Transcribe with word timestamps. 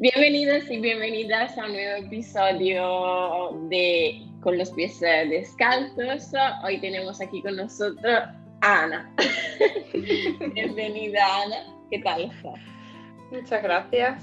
Bienvenidos 0.00 0.70
y 0.70 0.78
bienvenidas 0.78 1.58
a 1.58 1.66
un 1.66 1.72
nuevo 1.72 2.06
episodio 2.06 3.50
de 3.68 4.22
Con 4.42 4.56
los 4.56 4.70
pies 4.70 5.00
descalzos. 5.00 6.32
Hoy 6.62 6.78
tenemos 6.80 7.20
aquí 7.20 7.42
con 7.42 7.56
nosotros 7.56 8.14
a 8.60 8.84
Ana. 8.84 9.12
Bienvenida 10.54 11.18
Ana, 11.42 11.56
¿qué 11.90 11.98
tal 11.98 12.30
estás? 12.30 12.60
Muchas 13.32 13.60
gracias. 13.60 14.22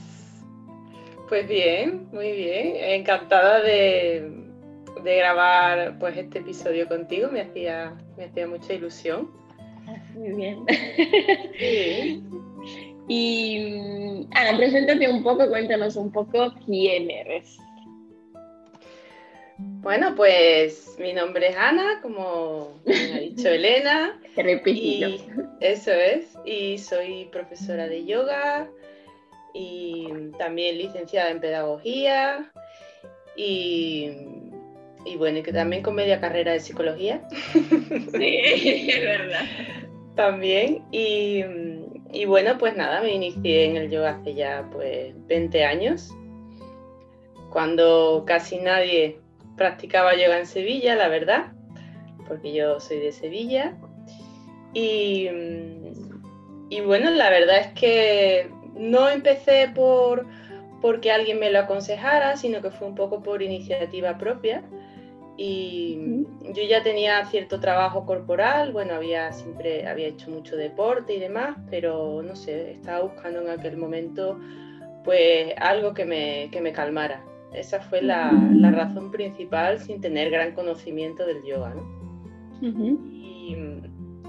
Pues 1.27 1.46
bien, 1.46 2.07
muy 2.13 2.31
bien. 2.31 2.78
Encantada 2.78 3.60
de, 3.60 4.31
grabar 5.03 5.99
pues 5.99 6.15
este 6.15 6.39
episodio 6.39 6.87
contigo. 6.87 7.28
Me 7.29 7.42
hacía, 7.42 7.94
me 8.15 8.23
hacía 8.23 8.47
mucha 8.47 8.71
ilusión. 8.71 9.29
Muy 10.13 10.31
bien. 10.35 10.65
Y 13.08 14.28
Ana, 14.31 14.58
preséntate 14.58 15.08
un 15.10 15.24
poco, 15.24 15.47
cuéntanos 15.47 15.96
un 15.96 16.12
poco 16.12 16.54
quién 16.66 17.09
eres. 17.12 17.58
Bueno, 19.58 20.16
pues 20.16 20.95
mi 21.00 21.14
nombre 21.14 21.50
es 21.50 21.55
Ana, 21.55 22.02
como 22.02 22.73
me 22.86 23.14
ha 23.14 23.20
dicho 23.20 23.48
Elena. 23.48 24.20
Repito. 24.36 25.08
Eso 25.62 25.91
es. 25.91 26.38
Y 26.45 26.78
soy 26.78 27.30
profesora 27.31 27.88
de 27.88 28.05
yoga 28.05 28.70
y 29.53 30.08
también 30.38 30.78
licenciada 30.78 31.30
en 31.30 31.40
pedagogía 31.40 32.52
y, 33.38 34.12
y 35.06 35.16
bueno, 35.17 35.38
y 35.38 35.44
que 35.44 35.53
también 35.53 35.84
con 35.84 35.95
media 35.95 36.20
carrera 36.20 36.52
de 36.52 36.59
psicología. 36.59 37.22
Sí, 38.12 38.90
es 38.90 39.02
verdad. 39.02 39.45
También. 40.16 40.84
Y, 40.92 41.44
y 42.12 42.26
bueno, 42.26 42.58
pues 42.58 42.76
nada, 42.76 43.02
me 43.02 43.14
inicié 43.14 43.66
en 43.66 43.77
el 43.77 43.90
yoga 43.90 44.12
hace 44.12 44.34
ya 44.34 44.68
pues 44.72 45.14
20 45.27 45.66
años, 45.66 46.12
cuando 47.52 48.23
casi 48.26 48.58
nadie 48.59 49.20
practicaba 49.58 50.16
yoga 50.16 50.39
en 50.39 50.48
Sevilla, 50.48 50.95
la 50.95 51.08
verdad, 51.08 51.53
porque 52.28 52.53
yo 52.53 52.80
soy 52.80 53.00
de 53.00 53.11
Sevilla. 53.11 53.76
Y, 54.73 55.30
y 56.70 56.81
bueno, 56.81 57.09
la 57.11 57.30
verdad 57.30 57.59
es 57.59 57.67
que 57.80 58.50
no 58.76 59.09
empecé 59.09 59.72
por 59.73 60.26
porque 60.81 61.11
alguien 61.11 61.39
me 61.39 61.50
lo 61.50 61.59
aconsejara, 61.59 62.38
sino 62.38 62.61
que 62.61 62.70
fue 62.70 62.88
un 62.88 62.95
poco 62.95 63.23
por 63.23 63.42
iniciativa 63.42 64.17
propia. 64.17 64.64
Y 65.38 66.25
yo 66.53 66.64
ya 66.64 66.81
tenía 66.81 67.25
cierto 67.25 67.59
trabajo 67.59 68.05
corporal, 68.05 68.72
bueno, 68.72 68.94
había 68.94 69.33
siempre 69.33 69.86
había 69.86 70.08
hecho 70.08 70.30
mucho 70.30 70.55
deporte 70.55 71.16
y 71.16 71.19
demás, 71.19 71.58
pero 71.69 72.22
no 72.22 72.36
sé, 72.36 72.72
estaba 72.72 73.02
buscando 73.02 73.42
en 73.42 73.50
aquel 73.50 73.75
momento 73.75 74.39
pues 75.03 75.53
algo 75.58 75.94
que 75.94 76.05
me, 76.05 76.50
que 76.52 76.61
me 76.61 76.72
calmara. 76.72 77.23
Esa 77.53 77.80
fue 77.80 78.02
la, 78.02 78.31
la, 78.53 78.72
razón 78.72 79.11
principal 79.11 79.80
sin 79.80 80.02
tener 80.02 80.30
gran 80.30 80.53
conocimiento 80.53 81.25
del 81.25 81.44
yoga, 81.44 81.73
¿no? 81.73 81.95
y, 82.61 83.55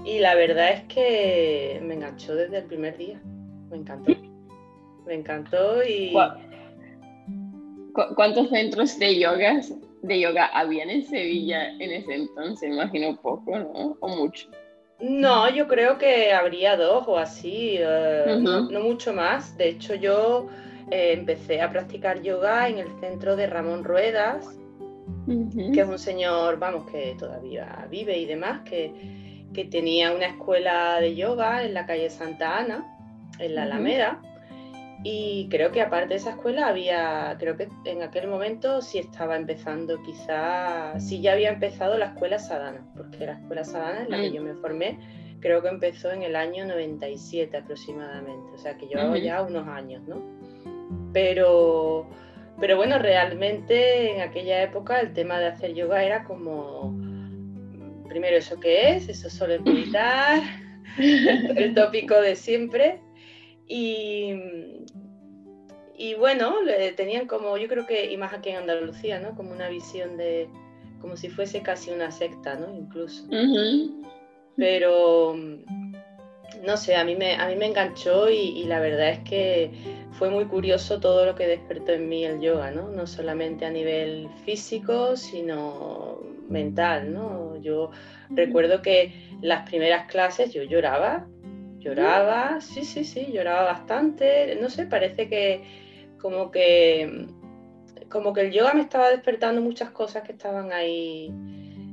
y, 0.05 0.19
la 0.19 0.35
verdad 0.35 0.71
es 0.71 0.83
que 0.83 1.81
me 1.83 1.95
enganchó 1.95 2.35
desde 2.35 2.59
el 2.59 2.65
primer 2.65 2.97
día, 2.97 3.19
me 3.69 3.77
encantó. 3.77 4.13
Me 5.05 5.13
encantó 5.15 5.83
y... 5.83 6.13
¿Cuántos 8.15 8.49
centros 8.49 8.99
de 8.99 9.19
yoga 9.19 9.61
de 10.01 10.19
yoga 10.19 10.47
habían 10.53 10.89
en 10.89 11.03
Sevilla 11.03 11.69
en 11.79 11.91
ese 11.91 12.15
entonces, 12.15 12.69
imagino 12.69 13.19
poco, 13.21 13.57
¿no? 13.57 13.97
O 13.99 14.07
mucho. 14.07 14.49
No, 14.99 15.49
yo 15.49 15.67
creo 15.67 15.97
que 15.97 16.33
habría 16.33 16.75
dos 16.75 17.03
o 17.07 17.17
así, 17.17 17.75
eh, 17.77 18.37
no, 18.39 18.67
mucho 18.79 19.13
más. 19.13 19.55
De 19.57 19.69
hecho, 19.69 19.93
yo 19.93 20.47
eh, 20.89 21.13
empecé 21.13 21.61
a 21.61 21.69
practicar 21.69 22.21
yoga 22.21 22.67
en 22.67 22.79
el 22.79 22.87
centro 22.99 23.35
de 23.35 23.45
Ramón 23.45 23.83
Ruedas, 23.83 24.57
que 25.27 25.81
es 25.81 25.87
un 25.87 25.99
señor, 25.99 26.57
vamos, 26.57 26.89
que 26.89 27.15
todavía 27.19 27.87
vive 27.91 28.17
y 28.17 28.25
demás, 28.25 28.61
que, 28.61 29.45
que, 29.53 29.65
tenía 29.65 30.11
una 30.11 30.27
escuela 30.27 30.99
de 30.99 31.15
yoga 31.15 31.63
en 31.63 31.73
la 31.73 31.85
calle 31.85 32.09
Santa 32.09 32.57
Ana, 32.57 32.97
en 33.39 33.53
la 33.53 33.63
Alameda. 33.63 34.21
Y 35.03 35.47
creo 35.49 35.71
que 35.71 35.81
aparte 35.81 36.09
de 36.09 36.15
esa 36.15 36.31
escuela 36.31 36.67
había, 36.67 37.35
creo 37.39 37.55
que 37.55 37.69
en 37.85 38.01
aquel 38.01 38.27
momento 38.27 38.81
sí 38.81 38.97
estaba 38.97 39.35
empezando 39.35 40.01
quizá, 40.01 40.99
sí 40.99 41.21
ya 41.21 41.33
había 41.33 41.49
empezado 41.49 41.97
la 41.97 42.07
escuela 42.07 42.39
Sadana, 42.39 42.85
porque 42.95 43.25
la 43.25 43.33
escuela 43.33 43.63
Sadana 43.63 44.03
en 44.03 44.11
la 44.11 44.17
que 44.17 44.31
mm. 44.31 44.33
yo 44.33 44.41
me 44.41 44.53
formé, 44.55 44.99
creo 45.39 45.61
que 45.61 45.69
empezó 45.69 46.11
en 46.11 46.23
el 46.23 46.35
año 46.35 46.65
97 46.65 47.55
aproximadamente, 47.55 48.51
o 48.53 48.57
sea 48.57 48.75
que 48.75 48.87
yo 48.87 49.15
ya 49.15 49.43
unos 49.43 49.67
años, 49.67 50.01
¿no? 50.07 50.21
Pero, 51.13 52.09
pero 52.59 52.75
bueno, 52.75 52.97
realmente 52.97 54.15
en 54.15 54.21
aquella 54.21 54.63
época 54.63 54.99
el 54.99 55.13
tema 55.13 55.39
de 55.39 55.47
hacer 55.47 55.73
yoga 55.73 56.03
era 56.03 56.23
como, 56.23 56.91
primero 58.09 58.37
eso 58.37 58.59
que 58.59 58.95
es, 58.95 59.09
eso 59.09 59.29
solo 59.29 59.53
es 59.55 59.61
militar, 59.61 60.41
el 60.97 61.73
tópico 61.75 62.19
de 62.19 62.35
siempre. 62.35 62.99
Y, 63.67 64.33
y 65.97 66.13
bueno, 66.15 66.55
tenían 66.95 67.27
como, 67.27 67.57
yo 67.57 67.67
creo 67.67 67.85
que, 67.85 68.11
y 68.11 68.17
más 68.17 68.33
aquí 68.33 68.49
en 68.49 68.57
Andalucía, 68.57 69.19
¿no? 69.19 69.35
Como 69.35 69.51
una 69.51 69.69
visión 69.69 70.15
de, 70.17 70.47
como 71.01 71.17
si 71.17 71.29
fuese 71.29 71.61
casi 71.61 71.91
una 71.91 72.11
secta, 72.11 72.55
¿no? 72.55 72.73
Incluso. 72.73 73.25
Pero, 74.55 75.35
no 76.65 76.77
sé, 76.77 76.95
a 76.95 77.03
mí 77.03 77.15
me, 77.15 77.35
a 77.35 77.47
mí 77.47 77.55
me 77.55 77.67
enganchó 77.67 78.29
y, 78.29 78.63
la 78.63 78.79
verdad 78.79 79.09
es 79.09 79.19
que 79.19 79.71
fue 80.13 80.29
muy 80.29 80.45
curioso 80.45 80.99
todo 80.99 81.25
lo 81.25 81.35
que 81.35 81.47
despertó 81.47 81.93
en 81.93 82.09
mí 82.09 82.25
el 82.25 82.41
yoga, 82.41 82.71
¿no? 82.71 82.89
No 82.89 83.05
solamente 83.05 83.65
a 83.65 83.69
nivel 83.69 84.29
físico, 84.45 85.15
sino 85.15 86.19
mental, 86.49 87.13
¿no? 87.13 87.57
Yo 87.61 87.91
recuerdo 88.29 88.81
que 88.81 89.13
las 89.41 89.67
primeras 89.69 90.07
clases 90.07 90.53
yo 90.53 90.63
lloraba 90.63 91.27
Lloraba, 91.87 92.59
sí, 92.59 92.83
sí, 92.83 93.05
sí, 93.05 93.31
lloraba 93.31 93.63
bastante. 93.63 94.57
No 94.61 94.69
sé, 94.69 94.85
parece 94.85 95.29
que 95.29 95.63
como 96.19 96.51
que 96.51 97.27
como 98.09 98.33
que 98.33 98.41
el 98.41 98.51
yoga 98.51 98.73
me 98.73 98.81
estaba 98.81 99.09
despertando 99.09 99.61
muchas 99.61 99.89
cosas 99.91 100.23
que 100.23 100.31
estaban 100.31 100.71
ahí, 100.71 101.31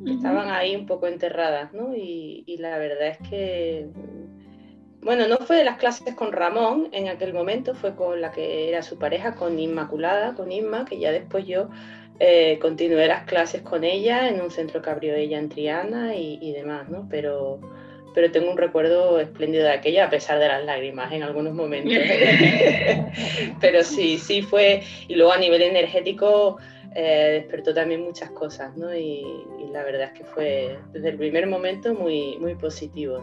estaban 0.06 0.50
ahí 0.50 0.76
un 0.76 0.86
poco 0.86 1.06
enterradas, 1.06 1.72
¿no? 1.72 1.94
Y, 1.94 2.56
la 2.58 2.78
verdad 2.78 3.08
es 3.08 3.28
que, 3.28 3.88
bueno, 5.00 5.28
no 5.28 5.38
fue 5.38 5.56
de 5.56 5.64
las 5.64 5.78
clases 5.78 6.14
con 6.14 6.32
Ramón 6.32 6.88
en 6.92 7.08
aquel 7.08 7.34
momento, 7.34 7.74
fue 7.74 7.94
con 7.94 8.20
la 8.20 8.30
que 8.30 8.68
era 8.68 8.82
su 8.82 8.98
pareja, 8.98 9.34
con 9.34 9.58
Inmaculada, 9.58 10.34
con 10.34 10.52
Inma, 10.52 10.84
que 10.84 10.98
ya 10.98 11.12
después 11.12 11.46
yo 11.46 11.68
eh, 12.20 12.58
continué 12.60 13.06
las 13.08 13.24
clases 13.24 13.62
con 13.62 13.84
ella 13.84 14.28
en 14.28 14.40
un 14.40 14.50
centro 14.50 14.82
que 14.82 14.90
abrió 14.90 15.14
ella 15.14 15.38
en 15.38 15.48
Triana 15.48 16.14
y, 16.14 16.38
y 16.40 16.52
demás, 16.52 16.88
¿no? 16.88 17.06
Pero 17.10 17.60
pero 18.14 18.30
tengo 18.30 18.50
un 18.50 18.56
recuerdo 18.56 19.18
espléndido 19.18 19.64
de 19.64 19.72
aquella, 19.72 20.06
a 20.06 20.10
pesar 20.10 20.38
de 20.38 20.48
las 20.48 20.64
lágrimas 20.64 21.12
en 21.12 21.24
algunos 21.24 21.52
momentos. 21.52 21.92
pero 23.60 23.82
sí, 23.82 24.18
sí 24.18 24.40
fue, 24.40 24.82
y 25.08 25.16
luego 25.16 25.32
a 25.32 25.38
nivel 25.38 25.60
energético 25.62 26.58
eh, 26.94 27.40
despertó 27.40 27.74
también 27.74 28.02
muchas 28.02 28.30
cosas, 28.30 28.76
¿no? 28.76 28.94
Y, 28.94 29.24
la 29.72 29.82
verdad 29.82 30.12
es 30.12 30.20
que 30.20 30.24
fue 30.24 30.78
desde 30.92 31.08
el 31.08 31.16
primer 31.16 31.48
momento 31.48 31.92
muy, 31.94 32.38
muy 32.38 32.54
positivo. 32.54 33.18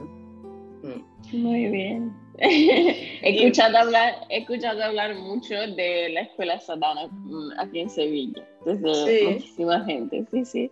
Mm. 0.84 1.38
Muy 1.38 1.68
bien. 1.68 2.14
he, 2.40 3.22
escuchado 3.22 3.78
hablar, 3.78 4.16
he 4.30 4.40
escuchado 4.40 4.84
hablar 4.84 5.16
mucho 5.16 5.54
de 5.54 6.10
la 6.10 6.22
escuela 6.22 6.60
Sadana 6.60 7.08
mm, 7.08 7.52
aquí 7.58 7.80
en 7.80 7.90
Sevilla, 7.90 8.46
desde 8.66 9.32
muchísima 9.32 9.86
gente, 9.86 10.26
sí, 10.30 10.44
sí. 10.44 10.72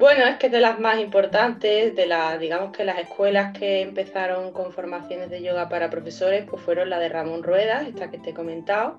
Bueno, 0.00 0.24
es 0.24 0.38
que 0.38 0.46
es 0.46 0.52
de 0.52 0.62
las 0.62 0.80
más 0.80 0.98
importantes, 0.98 1.94
de 1.94 2.06
las, 2.06 2.40
digamos 2.40 2.74
que 2.74 2.86
las 2.86 2.98
escuelas 2.98 3.52
que 3.52 3.82
empezaron 3.82 4.50
con 4.50 4.72
formaciones 4.72 5.28
de 5.28 5.42
yoga 5.42 5.68
para 5.68 5.90
profesores, 5.90 6.46
pues 6.48 6.62
fueron 6.62 6.88
la 6.88 6.98
de 6.98 7.10
Ramón 7.10 7.42
Ruedas, 7.42 7.86
esta 7.86 8.10
que 8.10 8.16
te 8.16 8.30
he 8.30 8.34
comentado, 8.34 8.98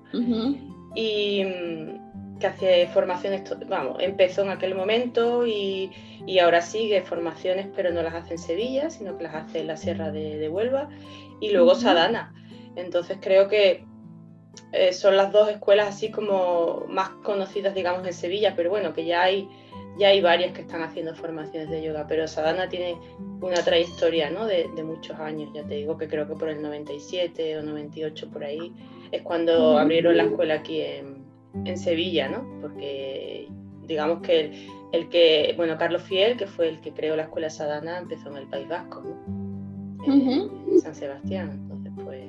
y 0.94 1.44
mm, 1.44 2.38
que 2.38 2.46
hace 2.46 2.86
formaciones, 2.86 3.42
vamos, 3.68 3.96
empezó 3.98 4.42
en 4.42 4.50
aquel 4.50 4.76
momento 4.76 5.44
y, 5.44 5.90
ahora 6.40 6.62
sigue 6.62 7.02
formaciones, 7.02 7.66
pero 7.74 7.90
no 7.90 8.00
las 8.00 8.14
hace 8.14 8.34
en 8.34 8.38
Sevilla, 8.38 8.88
sino 8.88 9.18
que 9.18 9.24
las 9.24 9.34
hace 9.34 9.58
en 9.58 9.66
la 9.66 9.76
Sierra 9.76 10.12
de, 10.12 10.48
Huelva, 10.48 10.88
y 11.40 11.50
luego 11.50 11.74
Sadana. 11.74 12.32
Entonces 12.76 13.18
creo 13.20 13.48
que 13.48 13.84
eh, 14.70 14.92
son 14.92 15.16
las 15.16 15.32
dos 15.32 15.48
escuelas 15.48 15.88
así 15.88 16.12
como 16.12 16.84
más 16.88 17.08
conocidas, 17.24 17.74
digamos, 17.74 18.06
en 18.06 18.12
Sevilla, 18.12 18.54
pero 18.54 18.70
bueno, 18.70 18.92
que 18.92 19.04
ya 19.04 19.22
hay 19.22 19.48
ya 19.98 20.08
hay 20.08 20.20
varias 20.20 20.52
que 20.52 20.62
están 20.62 20.82
haciendo 20.82 21.14
formaciones 21.14 21.70
de 21.70 21.82
yoga, 21.82 22.06
pero 22.08 22.26
Sadhana 22.26 22.68
tiene 22.68 22.96
una 23.40 23.62
trayectoria 23.62 24.30
¿no? 24.30 24.46
de, 24.46 24.68
muchos 24.82 25.18
años, 25.18 25.50
ya 25.54 25.64
te 25.64 25.74
digo 25.74 25.96
que 25.98 26.08
creo 26.08 26.26
que 26.26 26.34
por 26.34 26.48
el 26.48 26.62
97 26.62 27.58
o 27.58 27.62
98 27.62 28.30
por 28.30 28.44
ahí 28.44 28.72
es 29.10 29.22
cuando 29.22 29.78
abrieron 29.78 30.16
la 30.16 30.24
escuela 30.24 30.54
aquí 30.54 30.80
en, 30.80 31.22
Sevilla, 31.76 32.28
¿no? 32.28 32.60
porque 32.62 33.46
digamos 33.86 34.22
que 34.22 34.66
el, 34.92 35.08
que, 35.10 35.52
bueno, 35.56 35.76
Carlos 35.76 36.02
Fiel, 36.02 36.38
que 36.38 36.46
fue 36.46 36.68
el 36.68 36.80
que 36.80 36.92
creó 36.92 37.14
la 37.14 37.24
escuela 37.24 37.50
Sadhana, 37.50 37.98
empezó 37.98 38.30
en 38.30 38.38
el 38.38 38.46
País 38.46 38.68
Vasco, 38.68 39.02
¿no? 39.02 40.06
en 40.06 40.80
San 40.80 40.94
Sebastián, 40.94 41.50
entonces 41.52 41.92
pues... 42.02 42.24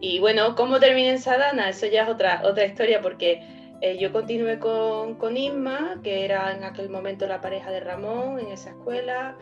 Y 0.00 0.18
bueno, 0.18 0.54
¿cómo 0.54 0.78
terminé 0.78 1.12
en 1.12 1.18
Sadana? 1.18 1.70
Eso 1.70 1.86
ya 1.86 2.02
es 2.02 2.10
otra, 2.10 2.42
otra 2.44 2.66
historia 2.66 3.00
porque 3.00 3.40
eh, 3.80 3.98
yo 3.98 4.12
continué 4.12 4.58
con, 4.58 5.14
con 5.16 5.36
Isma, 5.36 6.00
que 6.02 6.24
era 6.24 6.56
en 6.56 6.64
aquel 6.64 6.88
momento 6.88 7.26
la 7.26 7.40
pareja 7.40 7.70
de 7.70 7.80
Ramón 7.80 8.38
en 8.40 8.48
esa 8.48 8.70
escuela. 8.70 9.36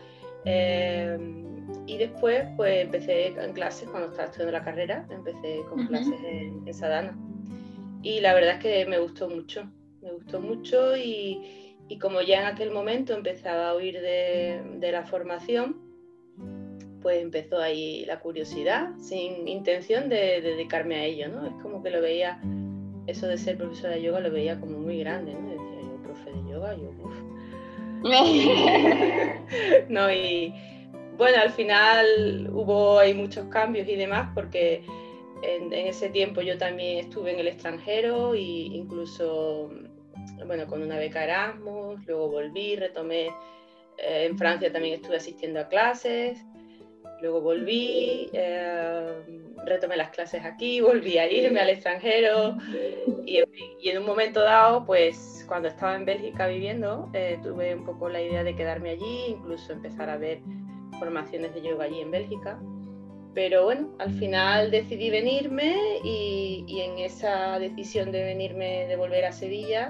Eh, 0.45 1.17
y 1.87 1.97
después 1.97 2.45
pues 2.57 2.85
empecé 2.85 3.29
en 3.29 3.53
clases, 3.53 3.89
cuando 3.89 4.09
estaba 4.09 4.27
estudiando 4.27 4.53
la 4.53 4.65
carrera, 4.65 5.07
empecé 5.11 5.63
con 5.69 5.87
clases 5.87 6.21
en, 6.25 6.63
en, 6.67 6.75
Sadana. 6.75 7.17
Y 8.03 8.21
la 8.21 8.35
verdad 8.35 8.55
es 8.55 8.59
que 8.59 8.87
me 8.87 8.99
gustó 8.99 9.29
mucho, 9.29 9.71
me 10.03 10.13
gustó 10.13 10.41
mucho 10.41 10.97
y, 10.97 11.77
y 11.89 11.99
como 11.99 12.21
ya 12.21 12.41
en 12.41 12.47
aquel 12.47 12.71
momento 12.71 13.15
empezaba 13.15 13.71
a 13.71 13.75
oír 13.75 14.01
de, 14.01 14.63
de 14.77 14.93
la 14.93 15.05
formación, 15.05 15.85
pues 17.05 17.23
empezó 17.23 17.61
ahí 17.61 18.07
la 18.07 18.21
curiosidad, 18.21 18.97
sin 18.99 19.47
intención 19.47 20.09
de, 20.09 20.41
dedicarme 20.41 20.97
a 20.97 21.05
ello, 21.05 21.29
¿no? 21.29 21.47
Es 21.47 21.53
como 21.63 21.83
que 21.83 21.91
lo 21.91 22.01
veía, 22.01 22.41
eso 23.07 23.27
de 23.27 23.39
ser 23.39 23.59
profesora 23.59 23.95
de 23.95 24.03
yoga 24.03 24.21
lo 24.21 24.31
veía 24.31 24.59
como 24.61 24.79
muy 24.79 25.01
grande, 25.01 25.35
¿no? 25.35 25.51
Decía 25.51 25.81
yo, 25.83 26.03
profe 26.03 26.31
de 26.31 26.51
yoga, 26.51 26.75
yo, 26.77 26.91
uff. 27.03 27.15
no, 29.89 30.13
y 30.13 30.53
bueno, 31.17 31.39
al 31.43 31.51
final 31.51 32.51
hubo 32.53 32.99
ahí 32.99 33.15
muchos 33.15 33.47
cambios 33.49 33.89
y 33.89 33.97
demás, 33.97 34.31
porque 34.35 34.85
en, 35.43 35.73
ese 35.73 36.09
tiempo 36.11 36.41
yo 36.41 36.59
también 36.59 36.99
estuve 36.99 37.33
en 37.33 37.41
el 37.41 37.49
extranjero 37.49 38.35
e 38.35 38.41
incluso, 38.41 39.71
bueno, 40.47 40.67
con 40.67 40.83
una 40.83 40.97
beca 40.97 41.25
Erasmus, 41.25 42.05
luego 42.07 42.29
volví, 42.29 42.77
retomé, 42.77 43.29
eh, 43.99 44.27
en 44.29 44.37
Francia 44.37 44.73
también 44.73 44.95
estuve 44.95 45.17
asistiendo 45.17 45.61
a 45.61 45.69
clases 45.69 46.45
Luego 47.25 47.41
volví, 47.41 48.29
eh, 48.35 49.15
retomé 49.65 49.97
las 49.97 50.11
clases 50.11 50.45
aquí, 50.45 50.83
volví 50.83 51.17
a 51.17 51.33
irme 51.33 51.59
al 51.59 51.71
extranjero 51.71 52.59
y, 53.25 53.43
en 53.89 53.99
un 53.99 54.05
momento 54.05 54.41
dado, 54.41 54.85
pues 54.85 55.43
cuando 55.49 55.69
estaba 55.69 55.97
en 55.97 56.05
Bélgica 56.05 56.47
viviendo, 56.49 57.09
eh, 57.15 57.39
tuve 57.43 57.75
un 57.75 57.87
poco 57.87 58.11
la 58.11 58.21
idea 58.21 58.45
de 58.45 58.55
quedarme 58.55 58.91
allí, 58.91 59.25
incluso 59.29 59.73
empezar 59.73 60.11
a 60.11 60.19
ver 60.19 60.43
formaciones 60.99 61.55
de 61.55 61.63
yoga 61.63 61.87
allí 61.87 62.03
en 62.03 62.11
Bélgica. 62.11 62.61
Pero 63.33 63.65
bueno, 63.65 63.89
al 64.01 64.13
final 64.19 64.71
decidí 64.71 65.09
venirme 65.09 65.75
y, 66.05 66.67
y 66.69 66.83
en 66.83 66.99
esa 66.99 67.59
decisión 67.59 68.13
de 68.13 68.23
venirme, 68.23 68.87
de 68.87 68.97
volver 68.97 69.25
a 69.25 69.33
Sevilla, 69.33 69.89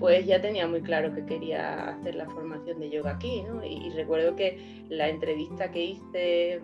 pues 0.00 0.26
ya 0.26 0.40
tenía 0.40 0.66
muy 0.66 0.80
claro 0.80 1.14
que 1.14 1.26
quería 1.26 1.90
hacer 1.90 2.14
la 2.14 2.24
formación 2.24 2.80
de 2.80 2.90
yoga 2.90 3.12
aquí, 3.12 3.42
¿no? 3.42 3.62
Y, 3.64 3.90
recuerdo 3.90 4.34
que 4.34 4.58
la 4.88 5.10
entrevista 5.10 5.70
que 5.70 5.84
hice 5.84 6.60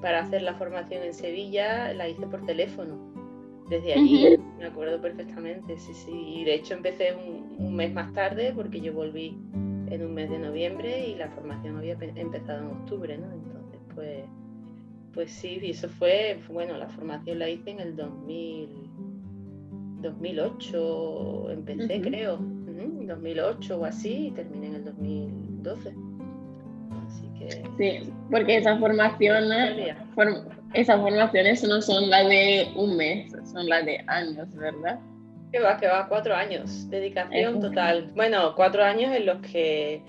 para 0.00 0.20
hacer 0.20 0.42
la 0.42 0.54
formación 0.54 1.02
en 1.02 1.12
Sevilla 1.12 1.92
la 1.92 2.08
hice 2.08 2.26
por 2.28 2.46
teléfono. 2.46 2.96
Desde 3.68 3.94
allí, 3.94 4.36
me 4.58 4.66
acuerdo 4.66 5.00
perfectamente, 5.00 5.76
sí, 5.78 5.92
sí. 5.94 6.12
Y 6.12 6.44
de 6.44 6.54
hecho 6.54 6.74
empecé 6.74 7.14
un, 7.14 7.74
mes 7.74 7.92
más 7.92 8.12
tarde 8.12 8.52
porque 8.54 8.80
yo 8.80 8.92
volví 8.92 9.36
en 9.90 10.02
un 10.04 10.14
mes 10.14 10.30
de 10.30 10.38
noviembre 10.38 11.08
y 11.08 11.16
la 11.16 11.28
formación 11.28 11.76
había 11.76 11.92
empezado 11.92 12.60
en 12.60 12.66
octubre, 12.66 13.18
¿no? 13.18 13.32
Entonces, 13.32 13.80
pues, 13.94 14.24
pues 15.12 15.30
sí, 15.32 15.58
y 15.60 15.70
eso 15.70 15.88
fue, 15.88 16.38
bueno, 16.48 16.76
la 16.78 16.88
formación 16.88 17.38
la 17.40 17.48
hice 17.48 17.70
en 17.70 17.80
el 17.80 17.96
2000, 17.96 18.68
2008, 20.02 21.50
empecé 21.50 22.00
creo. 22.00 22.59
2008 23.06 23.78
o 23.78 23.84
así 23.84 24.28
y 24.28 24.30
terminé 24.30 24.68
en 24.68 24.74
el 24.76 24.84
2012. 24.84 25.94
Así 27.06 27.28
que... 27.38 27.62
Sí, 27.78 28.12
porque 28.30 28.56
esas 28.56 28.78
formaciones, 28.78 29.96
esas 30.74 31.00
formaciones 31.00 31.62
no 31.64 31.80
son 31.80 32.10
las 32.10 32.28
de 32.28 32.68
un 32.76 32.96
mes, 32.96 33.32
son 33.50 33.68
las 33.68 33.84
de 33.84 34.02
años, 34.06 34.54
¿verdad? 34.54 34.98
Que 35.52 35.60
va, 35.60 35.76
que 35.78 35.88
va, 35.88 36.08
cuatro 36.08 36.34
años, 36.34 36.88
dedicación 36.90 37.60
total. 37.60 38.12
Bueno, 38.14 38.54
cuatro 38.54 38.84
años 38.84 39.14
en 39.14 39.26
los 39.26 39.38
que 39.38 40.00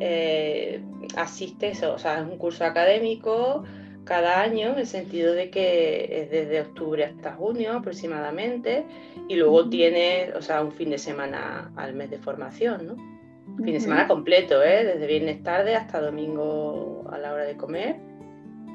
eh, 0.00 0.80
asistes, 1.16 1.82
o 1.82 1.98
sea, 1.98 2.20
es 2.20 2.26
un 2.26 2.38
curso 2.38 2.64
académico 2.64 3.64
cada 4.04 4.40
año, 4.40 4.72
en 4.72 4.78
el 4.78 4.86
sentido 4.86 5.32
de 5.34 5.50
que 5.50 6.22
es 6.22 6.30
desde 6.30 6.60
octubre 6.60 7.04
hasta 7.04 7.34
junio 7.34 7.72
aproximadamente, 7.74 8.84
y 9.28 9.36
luego 9.36 9.68
tienes, 9.68 10.34
o 10.34 10.42
sea, 10.42 10.62
un 10.62 10.72
fin 10.72 10.90
de 10.90 10.98
semana 10.98 11.72
al 11.76 11.94
mes 11.94 12.10
de 12.10 12.18
formación, 12.18 12.86
¿no? 12.86 12.96
Fin 13.56 13.74
de 13.74 13.80
semana 13.80 14.08
completo, 14.08 14.62
¿eh? 14.62 14.84
Desde 14.84 15.06
viernes 15.06 15.42
tarde 15.42 15.74
hasta 15.76 16.00
domingo 16.00 17.04
a 17.12 17.18
la 17.18 17.32
hora 17.32 17.44
de 17.44 17.56
comer. 17.56 17.96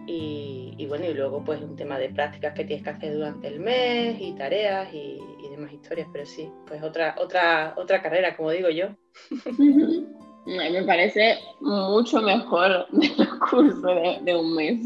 Y, 0.09 0.85
bueno, 0.87 1.05
y 1.05 1.13
luego 1.13 1.43
pues 1.43 1.61
un 1.61 1.75
tema 1.75 1.99
de 1.99 2.09
prácticas 2.09 2.53
que 2.53 2.63
tienes 2.63 2.83
que 2.83 2.91
hacer 2.91 3.13
durante 3.13 3.47
el 3.47 3.59
mes 3.59 4.15
y 4.21 4.33
tareas 4.33 4.93
y, 4.93 5.19
demás 5.49 5.73
historias, 5.73 6.07
pero 6.13 6.25
sí, 6.25 6.49
pues 6.67 6.83
otra, 6.83 7.15
otra, 7.17 7.73
otra 7.77 8.01
carrera, 8.01 8.37
como 8.37 8.51
digo 8.51 8.69
yo. 8.69 8.89
Me 10.45 10.83
parece 10.83 11.39
mucho 11.59 12.21
mejor 12.21 12.87
de 12.91 13.07
cursos 13.37 13.81
de, 14.23 14.35
un 14.35 14.55
mes. 14.55 14.79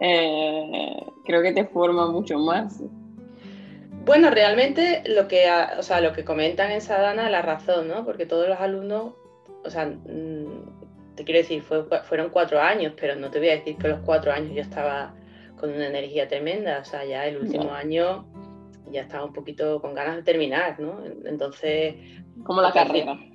Eh, 0.00 1.06
creo 1.24 1.42
que 1.42 1.52
te 1.52 1.64
forma 1.66 2.10
mucho 2.10 2.38
más. 2.38 2.82
Bueno, 4.04 4.30
realmente 4.30 5.02
lo 5.06 5.28
que, 5.28 5.44
o 5.78 5.82
sea, 5.82 6.00
lo 6.00 6.12
que 6.12 6.24
comentan 6.24 6.70
en 6.70 6.80
Sadana 6.80 7.28
la 7.28 7.42
razón, 7.42 7.88
¿no? 7.88 8.04
Porque 8.04 8.26
todos 8.26 8.48
los 8.48 8.58
alumnos, 8.58 9.12
o 9.64 9.70
sea, 9.70 9.86
mm, 9.86 11.14
te 11.16 11.24
quiero 11.24 11.40
decir, 11.40 11.62
fueron 11.62 12.30
cuatro 12.30 12.60
años, 12.60 12.94
pero 12.98 13.14
no 13.14 13.30
te 13.30 13.38
voy 13.38 13.48
a 13.48 13.56
decir 13.56 13.76
que 13.76 13.88
los 13.88 14.00
cuatro 14.00 14.32
años 14.32 14.52
yo 14.54 14.62
estaba 14.62 15.14
con 15.58 15.70
una 15.70 15.86
energía 15.86 16.26
tremenda, 16.26 16.78
o 16.80 16.84
sea, 16.84 17.04
ya 17.04 17.26
el 17.26 17.36
último 17.36 17.72
año 17.72 18.24
ya 18.90 19.02
estaba 19.02 19.24
un 19.24 19.32
poquito 19.32 19.80
con 19.80 19.94
ganas 19.94 20.16
de 20.16 20.22
terminar, 20.22 20.78
¿no? 20.80 21.02
Entonces... 21.24 21.94
Como 22.44 22.62
la 22.62 22.72
carrera. 22.72 23.18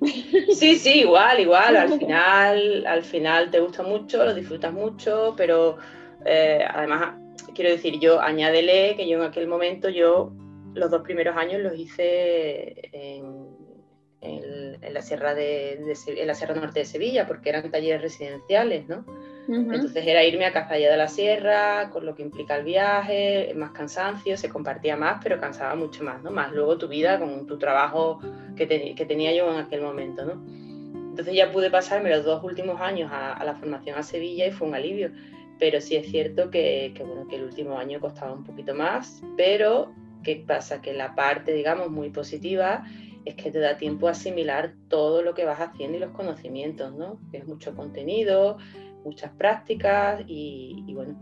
Sí, 0.52 0.76
sí, 0.76 1.00
igual, 1.00 1.40
igual, 1.40 1.76
al 1.76 1.98
final, 1.98 2.86
al 2.86 3.02
final 3.02 3.50
te 3.50 3.60
gusta 3.60 3.82
mucho, 3.82 4.24
lo 4.24 4.34
disfrutas 4.34 4.72
mucho, 4.72 5.34
pero 5.36 5.76
eh, 6.24 6.64
además, 6.68 7.16
quiero 7.54 7.70
decir, 7.70 7.98
yo 8.00 8.20
añádele 8.20 8.96
que 8.96 9.08
yo 9.08 9.18
en 9.18 9.24
aquel 9.24 9.46
momento 9.46 9.88
yo 9.88 10.32
los 10.74 10.90
dos 10.90 11.02
primeros 11.02 11.36
años 11.36 11.60
los 11.62 11.74
hice 11.76 12.90
en, 12.92 13.46
la 14.92 15.02
Sierra 15.02 15.34
de, 15.34 15.74
en 15.74 16.26
la 16.26 16.34
Sierra 16.34 16.54
Norte 16.54 16.80
de 16.80 16.84
Sevilla, 16.84 17.26
porque 17.26 17.50
eran 17.50 17.70
talleres 17.70 18.02
residenciales, 18.02 18.88
¿no? 18.88 19.04
Entonces 19.48 20.06
era 20.06 20.24
irme 20.24 20.44
a 20.44 20.52
Cazalla 20.52 20.90
de 20.90 20.96
la 20.96 21.08
Sierra, 21.08 21.90
con 21.90 22.04
lo 22.04 22.14
que 22.14 22.22
implica 22.22 22.56
el 22.56 22.64
viaje, 22.64 23.52
más 23.54 23.70
cansancio, 23.70 24.36
se 24.36 24.48
compartía 24.48 24.96
más, 24.96 25.20
pero 25.22 25.40
cansaba 25.40 25.74
mucho 25.76 26.02
más, 26.02 26.22
¿no? 26.22 26.30
Más 26.30 26.52
luego 26.52 26.78
tu 26.78 26.88
vida 26.88 27.18
con 27.18 27.46
tu 27.46 27.58
trabajo 27.58 28.20
que, 28.56 28.94
que 28.94 29.06
tenía 29.06 29.32
yo 29.34 29.52
en 29.52 29.60
aquel 29.60 29.82
momento, 29.82 30.24
¿no? 30.24 30.44
Entonces 31.10 31.34
ya 31.34 31.52
pude 31.52 31.70
pasarme 31.70 32.10
los 32.10 32.24
dos 32.24 32.42
últimos 32.42 32.80
años 32.80 33.10
a, 33.12 33.32
a, 33.32 33.44
la 33.44 33.54
formación 33.54 33.98
a 33.98 34.02
Sevilla 34.02 34.46
y 34.46 34.50
fue 34.50 34.68
un 34.68 34.74
alivio. 34.74 35.12
Pero 35.58 35.80
sí 35.80 35.96
es 35.96 36.10
cierto 36.10 36.50
que, 36.50 36.92
que, 36.94 37.02
bueno, 37.02 37.26
que 37.28 37.36
el 37.36 37.44
último 37.44 37.78
año 37.78 38.00
costaba 38.00 38.32
un 38.32 38.44
poquito 38.44 38.74
más, 38.74 39.22
pero 39.36 39.94
¿Qué 40.26 40.42
pasa? 40.44 40.82
Que 40.82 40.92
la 40.92 41.14
parte, 41.14 41.52
digamos, 41.52 41.88
muy 41.88 42.10
positiva 42.10 42.82
es 43.24 43.36
que 43.36 43.52
te 43.52 43.60
da 43.60 43.76
tiempo 43.76 44.08
a 44.08 44.10
asimilar 44.10 44.72
todo 44.88 45.22
lo 45.22 45.34
que 45.34 45.44
vas 45.44 45.60
haciendo 45.60 45.98
y 45.98 46.00
los 46.00 46.10
conocimientos, 46.10 46.92
¿no? 46.96 47.20
Es 47.32 47.46
mucho 47.46 47.76
contenido, 47.76 48.58
muchas 49.06 49.30
prácticas 49.32 50.22
y, 50.26 50.92
bueno, 50.92 51.16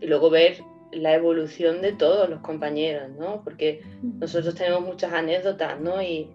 y 0.00 0.06
luego 0.06 0.30
ver 0.30 0.62
la 0.92 1.14
evolución 1.14 1.80
de 1.80 1.92
todos 1.92 2.28
los 2.28 2.40
compañeros, 2.40 3.10
¿no? 3.18 3.42
Porque 3.42 3.82
nosotros 4.02 4.54
tenemos 4.54 4.82
muchas 4.82 5.12
anécdotas, 5.12 5.80
¿no? 5.80 6.00
Y, 6.00 6.30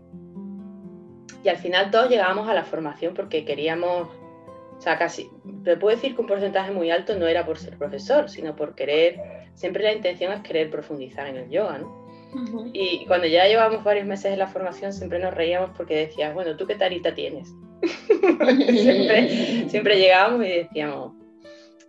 y 1.44 1.50
al 1.50 1.58
final 1.58 1.92
todos 1.92 2.10
llegábamos 2.10 2.50
a 2.50 2.54
la 2.54 2.64
formación 2.64 3.14
porque 3.14 3.46
queríamos, 3.46 4.10
o 4.78 4.82
sea, 4.82 4.98
casi, 4.98 5.30
te 5.64 5.78
puedo 5.78 5.96
decir 5.96 6.16
que 6.16 6.22
un 6.22 6.28
porcentaje 6.28 6.72
muy 6.72 6.92
alto 6.92 7.16
no 7.18 7.28
era 7.28 7.46
por 7.46 7.58
ser 7.58 7.78
profesor, 7.78 8.30
sino 8.30 8.56
por 8.56 8.76
querer 8.76 9.20
siempre 9.54 9.84
la 9.84 9.94
intención 9.94 10.34
es 10.34 10.42
querer 10.42 10.70
profundizar 10.70 11.28
en 11.28 11.38
el 11.38 11.50
yoga, 11.50 11.78
¿no? 11.78 12.10
Y 12.74 13.06
cuando 13.08 13.28
ya 13.28 13.48
llevamos 13.48 13.84
varios 13.84 14.06
meses 14.06 14.32
en 14.34 14.40
la 14.40 14.48
formación 14.48 14.94
siempre 14.94 15.20
nos 15.20 15.34
reíamos 15.34 15.72
porque 15.76 15.96
decías, 15.96 16.34
bueno, 16.34 16.56
¿tú 16.58 16.68
qué 16.68 16.76
tarita 16.76 17.16
tienes? 17.16 17.54
Siempre, 17.82 19.30
siempre 19.70 20.00
llegábamos 20.00 20.46
y 20.46 20.50
decíamos, 20.50 21.14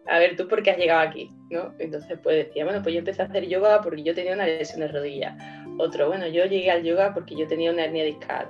a 0.07 0.19
ver, 0.19 0.37
¿tú 0.37 0.49
por 0.49 0.63
qué 0.63 0.71
has 0.71 0.79
llegado 0.79 1.01
aquí? 1.01 1.31
¿no? 1.51 1.75
Entonces 1.79 2.19
pues 2.23 2.47
decía, 2.47 2.65
bueno, 2.65 2.83
pues 2.83 2.95
yo 2.95 3.01
empecé 3.01 3.23
a 3.23 3.27
hacer 3.27 3.47
yoga 3.47 3.83
porque 3.83 4.03
yo 4.03 4.15
tenía 4.15 4.35
una 4.35 4.47
lesión 4.47 4.81
de 4.81 4.89
rodilla. 4.89 5.37
Otro, 5.79 6.09
bueno, 6.09 6.27
yo 6.29 6.45
llegué 6.47 6.71
al 6.71 6.83
yoga 6.83 7.13
porque 7.13 7.37
yo 7.37 7.47
tenía 7.47 7.71
una 7.71 7.85
hernia 7.85 8.05
discal 8.05 8.49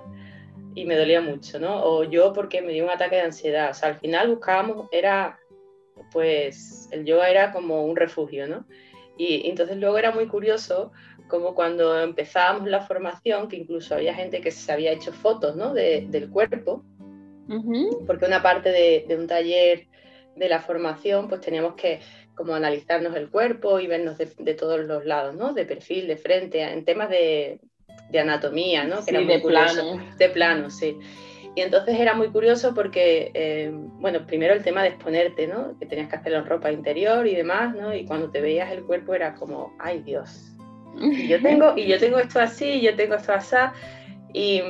y 0.74 0.84
me 0.84 0.96
dolía 0.96 1.20
mucho, 1.20 1.58
¿no? 1.58 1.82
O 1.82 2.04
yo 2.04 2.32
porque 2.32 2.62
me 2.62 2.72
dio 2.72 2.84
un 2.84 2.90
ataque 2.90 3.16
de 3.16 3.22
ansiedad. 3.22 3.70
O 3.70 3.74
sea, 3.74 3.90
al 3.90 3.98
final 3.98 4.28
buscábamos, 4.28 4.88
era, 4.92 5.38
pues, 6.12 6.88
el 6.92 7.04
yoga 7.04 7.28
era 7.30 7.52
como 7.52 7.84
un 7.84 7.96
refugio, 7.96 8.46
¿no? 8.46 8.66
Y 9.16 9.48
entonces 9.48 9.76
luego 9.76 9.98
era 9.98 10.12
muy 10.12 10.26
curioso 10.26 10.92
como 11.28 11.54
cuando 11.54 12.00
empezábamos 12.00 12.68
la 12.68 12.80
formación, 12.80 13.48
que 13.48 13.56
incluso 13.56 13.94
había 13.94 14.14
gente 14.14 14.40
que 14.40 14.50
se 14.50 14.72
había 14.72 14.92
hecho 14.92 15.12
fotos 15.12 15.56
¿no? 15.56 15.72
del 15.72 16.28
cuerpo, 16.30 16.84
porque 18.06 18.26
una 18.26 18.42
parte 18.42 18.70
de, 18.70 19.16
un 19.16 19.26
taller 19.26 19.86
de 20.36 20.48
la 20.48 20.60
formación, 20.60 21.28
pues 21.28 21.40
teníamos 21.40 21.74
que 21.74 22.00
como 22.34 22.54
analizarnos 22.54 23.14
el 23.16 23.28
cuerpo 23.28 23.80
y 23.80 23.86
vernos 23.86 24.16
de, 24.16 24.54
todos 24.54 24.80
los 24.80 25.04
lados, 25.04 25.34
¿no? 25.34 25.52
De 25.52 25.66
perfil, 25.66 26.06
de 26.06 26.16
frente, 26.16 26.62
en 26.62 26.84
temas 26.84 27.10
de, 27.10 27.60
anatomía, 28.18 28.84
¿no? 28.84 29.04
Que 29.04 29.12
de 29.12 29.38
plano. 29.40 30.00
De 30.16 30.28
plano, 30.30 30.70
sí. 30.70 30.96
Y 31.56 31.62
entonces 31.62 31.98
era 31.98 32.14
muy 32.14 32.28
curioso 32.28 32.74
porque, 32.74 33.32
eh, 33.34 33.70
bueno, 33.72 34.24
primero 34.24 34.54
el 34.54 34.62
tema 34.62 34.82
de 34.82 34.90
exponerte, 34.90 35.46
¿no? 35.48 35.76
Que 35.78 35.86
tenías 35.86 36.08
que 36.08 36.16
hacerlo 36.16 36.38
en 36.38 36.46
ropa 36.46 36.70
interior 36.70 37.26
y 37.26 37.34
demás, 37.34 37.74
¿no? 37.74 37.94
Y 37.94 38.06
cuando 38.06 38.30
te 38.30 38.40
veías 38.40 38.70
el 38.70 38.84
cuerpo 38.84 39.14
era 39.14 39.34
como, 39.34 39.74
ay 39.80 40.00
Dios, 40.02 40.50
y 40.98 41.28
yo 41.28 41.40
tengo, 41.40 41.76
y 41.76 41.86
yo 41.86 41.98
tengo 41.98 42.18
esto 42.18 42.40
así, 42.40 42.66
y 42.66 42.80
yo 42.82 42.94
tengo 42.94 43.14
esto 43.14 43.32
así. 43.32 43.56
Y, 44.32 44.62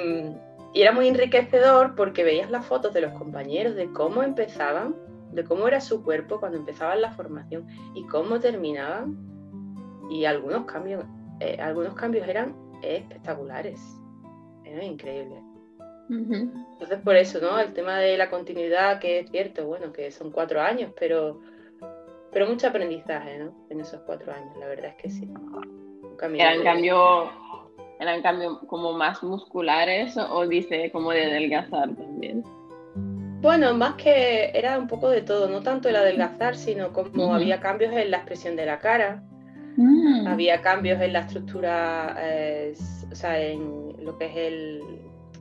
y 0.72 0.82
era 0.82 0.92
muy 0.92 1.08
enriquecedor 1.08 1.94
porque 1.96 2.22
veías 2.22 2.50
las 2.50 2.64
fotos 2.66 2.92
de 2.92 3.00
los 3.00 3.12
compañeros 3.12 3.74
de 3.74 3.90
cómo 3.92 4.22
empezaban, 4.22 4.94
de 5.32 5.44
cómo 5.44 5.66
era 5.66 5.80
su 5.80 6.02
cuerpo 6.02 6.38
cuando 6.38 6.58
empezaban 6.58 7.00
la 7.00 7.12
formación 7.12 7.66
y 7.94 8.04
cómo 8.06 8.38
terminaban. 8.38 9.18
Y 10.10 10.24
algunos 10.24 10.64
cambios, 10.66 11.04
eh, 11.40 11.58
algunos 11.60 11.94
cambios 11.94 12.26
eran 12.28 12.54
espectaculares, 12.82 13.80
eran 14.64 14.84
increíbles. 14.84 15.42
Entonces, 16.08 16.98
por 17.04 17.14
eso, 17.14 17.40
¿no? 17.40 17.58
El 17.60 17.72
tema 17.72 17.98
de 17.98 18.16
la 18.16 18.30
continuidad, 18.30 18.98
que 18.98 19.20
es 19.20 19.30
cierto, 19.30 19.66
bueno, 19.66 19.92
que 19.92 20.10
son 20.10 20.32
cuatro 20.32 20.60
años, 20.60 20.92
pero, 20.98 21.40
pero 22.32 22.48
mucho 22.48 22.66
aprendizaje, 22.66 23.38
¿no? 23.38 23.54
En 23.70 23.80
esos 23.80 24.00
cuatro 24.00 24.32
años, 24.32 24.56
la 24.58 24.66
verdad 24.66 24.86
es 24.86 24.96
que 24.96 25.10
sí. 25.10 25.32
eran 26.34 26.64
cambio, 26.64 27.30
eran 28.00 28.22
cambios 28.22 28.58
como 28.66 28.94
más 28.94 29.22
musculares 29.22 30.16
o 30.16 30.46
dice 30.46 30.90
como 30.90 31.12
de 31.12 31.26
adelgazar 31.26 31.94
también. 31.94 32.42
Bueno, 33.42 33.74
más 33.74 33.94
que 33.94 34.50
era 34.54 34.78
un 34.78 34.86
poco 34.86 35.08
de 35.08 35.22
todo, 35.22 35.48
no 35.48 35.62
tanto 35.62 35.88
el 35.88 35.96
adelgazar, 35.96 36.56
sino 36.56 36.92
como 36.92 37.34
había 37.34 37.60
cambios 37.60 37.92
en 37.92 38.10
la 38.10 38.18
expresión 38.18 38.56
de 38.56 38.66
la 38.66 38.78
cara, 38.78 39.22
mm. 39.76 40.26
había 40.26 40.60
cambios 40.60 41.00
en 41.00 41.12
la 41.12 41.20
estructura, 41.20 42.16
eh, 42.18 42.74
o 43.10 43.14
sea, 43.14 43.40
en 43.40 44.04
lo 44.04 44.18
que 44.18 44.26
es 44.26 44.36
el, 44.36 44.82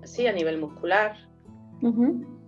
sí, 0.03 0.27
a 0.27 0.33
nivel 0.33 0.59
muscular. 0.59 1.15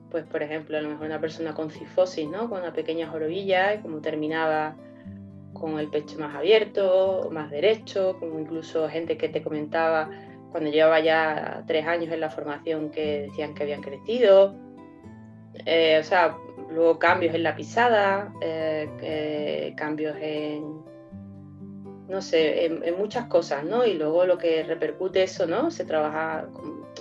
Pues, 0.10 0.26
por 0.26 0.44
ejemplo, 0.44 0.78
a 0.78 0.82
lo 0.82 0.90
mejor 0.90 1.06
una 1.06 1.20
persona 1.20 1.54
con 1.54 1.70
cifosis, 1.70 2.30
¿no? 2.30 2.50
Con 2.50 2.62
una 2.62 2.74
pequeña 2.74 3.08
jorovilla 3.08 3.76
y 3.76 3.80
como 3.80 4.00
terminaba 4.00 4.76
con 5.54 5.80
el 5.80 5.90
pecho 5.90 6.18
más 6.20 6.36
abierto, 6.36 7.30
más 7.32 7.52
derecho, 7.52 8.18
como 8.20 8.40
incluso 8.40 8.88
gente 8.90 9.18
que 9.18 9.30
te 9.30 9.42
comentaba 9.42 10.10
cuando 10.52 10.70
llevaba 10.70 11.00
ya 11.00 11.64
tres 11.68 11.86
años 11.88 12.12
en 12.12 12.20
la 12.20 12.30
formación 12.30 12.92
que 12.92 13.24
decían 13.24 13.54
que 13.54 13.64
habían 13.64 13.82
crecido. 13.82 14.56
Eh, 15.66 15.98
o 16.00 16.04
sea, 16.04 16.38
luego 16.72 17.00
cambios 17.00 17.36
en 17.36 17.44
la 17.44 17.56
pisada, 17.56 18.34
eh, 18.42 19.74
cambios 19.78 20.16
en, 20.20 20.82
no 22.08 22.22
sé, 22.22 22.66
en, 22.66 22.98
muchas 22.98 23.26
cosas, 23.28 23.64
¿no? 23.64 23.86
Y 23.86 23.94
luego 23.94 24.26
lo 24.26 24.38
que 24.38 24.64
repercute 24.64 25.24
eso, 25.24 25.48
¿no? 25.48 25.72
Se 25.72 25.86
trabaja, 25.86 26.48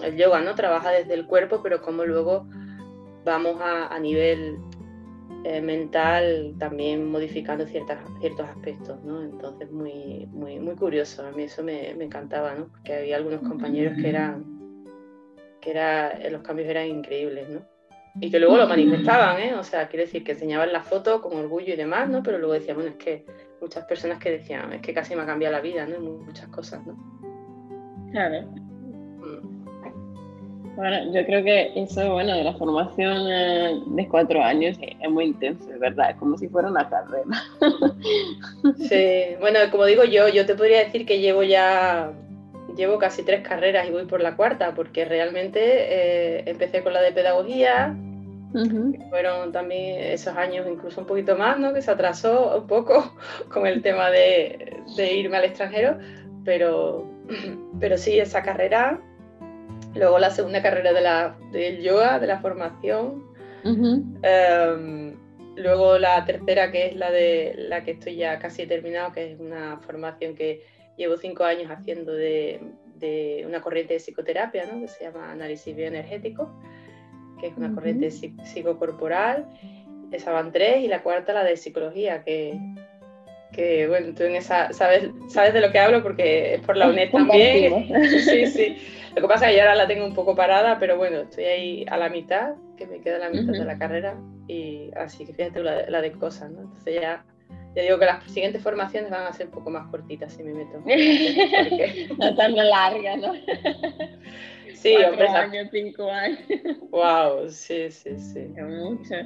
el 0.02 0.16
yoga, 0.16 0.40
¿no? 0.40 0.54
Trabaja 0.54 0.90
desde 0.90 1.14
el 1.14 1.26
cuerpo, 1.26 1.60
pero 1.62 1.82
como 1.82 2.04
luego 2.04 2.46
vamos 3.24 3.60
a, 3.60 3.98
nivel 3.98 4.58
eh, 5.44 5.62
mental 5.62 6.54
también 6.58 7.10
modificando 7.10 7.66
ciertas, 7.66 7.98
ciertos 8.20 8.46
aspectos, 8.46 9.02
¿no? 9.04 9.22
Entonces, 9.22 9.70
muy, 9.70 10.26
muy, 10.26 10.58
muy 10.58 10.74
curioso, 10.74 11.26
a 11.26 11.30
mí 11.30 11.44
eso 11.44 11.62
me, 11.62 11.90
encantaba, 11.90 12.54
¿no? 12.54 12.68
Porque 12.68 12.94
había 12.94 13.16
algunos 13.16 13.40
compañeros 13.40 13.94
que 14.00 14.08
eran, 14.08 14.44
que 15.60 15.70
era, 15.70 16.18
los 16.30 16.42
cambios 16.42 16.68
eran 16.68 16.88
increíbles, 16.88 17.48
¿no? 17.48 17.62
Y 18.20 18.30
que 18.30 18.38
luego 18.38 18.56
lo 18.58 18.68
manifestaban, 18.68 19.40
¿eh? 19.40 19.54
O 19.54 19.62
sea, 19.62 19.88
quiere 19.88 20.04
decir 20.04 20.24
que 20.24 20.32
enseñaban 20.32 20.72
la 20.72 20.82
foto 20.82 21.22
con 21.22 21.38
orgullo 21.38 21.72
y 21.72 21.76
demás, 21.76 22.08
¿no? 22.10 22.22
Pero 22.22 22.38
luego 22.38 22.54
decían, 22.54 22.76
bueno, 22.76 22.90
es 22.90 22.96
que 22.96 23.24
muchas 23.60 23.84
personas 23.86 24.18
que 24.18 24.32
decían, 24.32 24.72
es 24.72 24.82
que 24.82 24.92
casi 24.92 25.14
me 25.14 25.22
ha 25.22 25.26
cambiado 25.26 25.54
la 25.54 25.62
vida, 25.62 25.86
¿no? 25.86 26.00
muchas 26.00 26.48
cosas, 26.48 26.84
¿no? 26.86 26.96
Claro. 28.10 28.69
Bueno, 30.80 31.12
yo 31.12 31.26
creo 31.26 31.44
que 31.44 31.72
eso, 31.76 32.10
bueno, 32.14 32.34
de 32.34 32.42
la 32.42 32.54
formación 32.54 33.30
eh, 33.30 33.82
de 33.84 34.08
cuatro 34.08 34.42
años 34.42 34.78
es 34.80 35.10
muy 35.10 35.26
intenso, 35.26 35.66
¿verdad? 35.78 36.12
Es 36.12 36.16
como 36.16 36.38
si 36.38 36.48
fuera 36.48 36.68
una 36.68 36.88
carrera. 36.88 37.26
sí, 38.88 39.36
bueno, 39.40 39.58
como 39.70 39.84
digo 39.84 40.04
yo, 40.04 40.28
yo 40.28 40.46
te 40.46 40.54
podría 40.54 40.82
decir 40.82 41.04
que 41.04 41.20
llevo 41.20 41.42
ya, 41.42 42.12
llevo 42.78 42.96
casi 42.96 43.22
tres 43.22 43.46
carreras 43.46 43.86
y 43.86 43.90
voy 43.90 44.06
por 44.06 44.22
la 44.22 44.36
cuarta, 44.36 44.74
porque 44.74 45.04
realmente 45.04 45.60
eh, 45.60 46.44
empecé 46.46 46.82
con 46.82 46.94
la 46.94 47.02
de 47.02 47.12
pedagogía, 47.12 47.94
fueron 49.10 49.52
también 49.52 50.00
esos 50.00 50.34
años, 50.34 50.66
incluso 50.66 51.02
un 51.02 51.06
poquito 51.06 51.36
más, 51.36 51.58
¿no? 51.58 51.74
Que 51.74 51.82
se 51.82 51.90
atrasó 51.90 52.56
un 52.56 52.66
poco 52.66 53.14
con 53.52 53.66
el 53.66 53.82
tema 53.82 54.10
de, 54.10 54.82
irme 54.96 55.36
al 55.36 55.44
extranjero, 55.44 55.98
pero, 56.42 57.04
pero 57.80 57.98
sí, 57.98 58.18
esa 58.18 58.42
carrera. 58.42 58.98
Luego 59.94 60.18
la 60.18 60.30
segunda 60.30 60.62
carrera 60.62 60.92
de 60.92 61.00
la, 61.00 61.36
del 61.52 61.82
yoga, 61.82 62.18
de 62.18 62.26
la 62.26 62.40
formación. 62.40 63.24
Em, 63.64 65.14
luego 65.56 65.98
la 65.98 66.24
tercera, 66.24 66.70
que 66.70 66.86
es 66.86 66.96
la 66.96 67.10
de 67.10 67.54
la 67.56 67.84
que 67.84 67.92
estoy 67.92 68.16
ya 68.16 68.38
casi 68.38 68.66
terminado, 68.66 69.12
que 69.12 69.32
es 69.32 69.40
una 69.40 69.78
formación 69.78 70.34
que 70.34 70.62
llevo 70.96 71.16
cinco 71.16 71.44
años 71.44 71.70
haciendo 71.70 72.12
de, 72.12 72.60
de 72.96 73.44
una 73.46 73.60
corriente 73.60 73.94
de 73.94 74.00
psicoterapia, 74.00 74.66
¿no? 74.66 74.80
que 74.80 74.88
se 74.88 75.04
llama 75.04 75.32
análisis 75.32 75.74
bioenergético 75.74 76.50
que 77.40 77.48
es 77.48 77.56
una 77.56 77.74
corriente 77.74 78.10
psicocorporal. 78.10 79.46
Esa 80.12 80.32
van 80.32 80.52
tres 80.52 80.84
y 80.84 80.88
la 80.88 81.02
cuarta 81.02 81.32
la 81.32 81.44
de 81.44 81.56
psicología, 81.56 82.22
que, 82.22 82.58
que 83.60 83.88
bueno, 83.88 84.14
tú 84.14 84.22
en 84.22 84.36
esa 84.36 84.72
sabes, 84.72 85.10
sabes 85.28 85.52
de 85.52 85.60
lo 85.60 85.70
que 85.70 85.78
hablo 85.78 86.02
porque 86.02 86.54
es 86.54 86.60
por 86.62 86.78
la 86.78 86.88
UNED 86.88 87.10
también. 87.10 87.88
sí, 88.24 88.46
sí. 88.46 88.76
Lo 89.14 89.22
que 89.22 89.28
pasa 89.28 89.46
es 89.46 89.52
que 89.52 89.56
yo 89.58 89.62
ahora 89.64 89.74
la 89.74 89.86
tengo 89.86 90.06
un 90.06 90.14
poco 90.14 90.34
parada, 90.34 90.78
pero 90.78 90.96
bueno, 90.96 91.18
estoy 91.18 91.44
ahí 91.44 91.86
a 91.90 91.98
la 91.98 92.08
mitad, 92.08 92.54
que 92.78 92.86
me 92.86 93.00
queda 93.00 93.18
la 93.18 93.28
mitad 93.28 93.52
de 93.52 93.64
la 93.64 93.76
carrera, 93.76 94.16
y 94.48 94.90
así 94.96 95.26
que 95.26 95.34
fíjate 95.34 95.62
la, 95.62 96.00
de 96.00 96.12
cosas, 96.12 96.50
¿no? 96.50 96.62
Entonces 96.62 97.00
ya, 97.02 97.24
ya 97.74 97.82
digo 97.82 97.98
que 97.98 98.06
las 98.06 98.24
siguientes 98.24 98.62
formaciones 98.62 99.10
van 99.10 99.26
a 99.26 99.32
ser 99.32 99.46
un 99.46 99.52
poco 99.52 99.70
más 99.70 99.90
cortitas 99.90 100.32
si 100.32 100.42
me 100.42 100.54
meto. 100.54 100.80
no 102.18 102.34
tan 102.36 102.56
largas, 102.56 103.18
¿no? 103.18 103.34
Sí, 104.74 104.96
hombre. 104.96 105.28
años, 105.28 105.68
cinco 105.70 106.10
años. 106.10 106.38
Wow, 106.90 107.50
sí, 107.50 107.90
sí, 107.90 108.16
sí. 108.16 108.40
Mucho. 108.62 109.16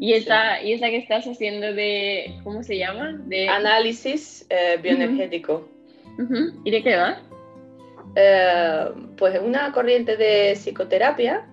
¿Y 0.00 0.14
esa, 0.14 0.62
¿Y 0.62 0.72
esa 0.72 0.88
que 0.88 0.96
estás 0.96 1.26
haciendo 1.26 1.74
de, 1.74 2.34
cómo 2.42 2.62
se 2.62 2.78
llama? 2.78 3.12
De... 3.26 3.50
Análisis 3.50 4.46
eh, 4.48 4.78
bioenergético. 4.82 5.68
¿Y 6.64 6.70
de 6.70 6.82
qué 6.82 6.96
va? 6.96 7.20
Eh, 8.16 8.88
pues 9.18 9.38
una 9.42 9.70
corriente 9.72 10.16
de 10.16 10.54
psicoterapia 10.54 11.46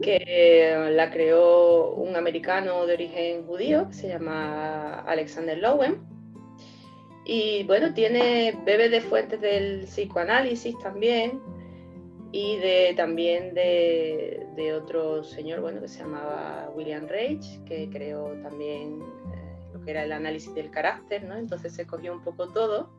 que 0.00 0.88
la 0.92 1.10
creó 1.10 1.94
un 1.94 2.14
americano 2.14 2.86
de 2.86 2.94
origen 2.94 3.44
judío 3.44 3.88
que 3.88 3.94
se 3.94 4.08
llama 4.08 5.00
Alexander 5.00 5.58
Lowen. 5.58 5.98
Y 7.26 7.64
bueno, 7.64 7.92
tiene, 7.92 8.56
bebe 8.64 8.88
de 8.88 9.00
fuentes 9.00 9.40
del 9.40 9.80
psicoanálisis 9.86 10.78
también, 10.78 11.40
y 12.36 12.56
de, 12.56 12.94
también 12.96 13.54
de, 13.54 14.74
otro 14.74 15.22
señor 15.22 15.60
bueno, 15.60 15.80
que 15.80 15.86
se 15.86 16.00
llamaba 16.00 16.68
William 16.74 17.06
Reich, 17.06 17.62
que 17.62 17.88
creó 17.88 18.32
también 18.42 19.00
eh, 19.32 19.70
lo 19.72 19.80
que 19.80 19.92
era 19.92 20.02
el 20.02 20.10
análisis 20.10 20.52
del 20.52 20.68
carácter, 20.72 21.22
¿no? 21.22 21.36
entonces 21.36 21.72
se 21.72 21.86
cogió 21.86 22.12
un 22.12 22.24
poco 22.24 22.48
todo, 22.48 22.90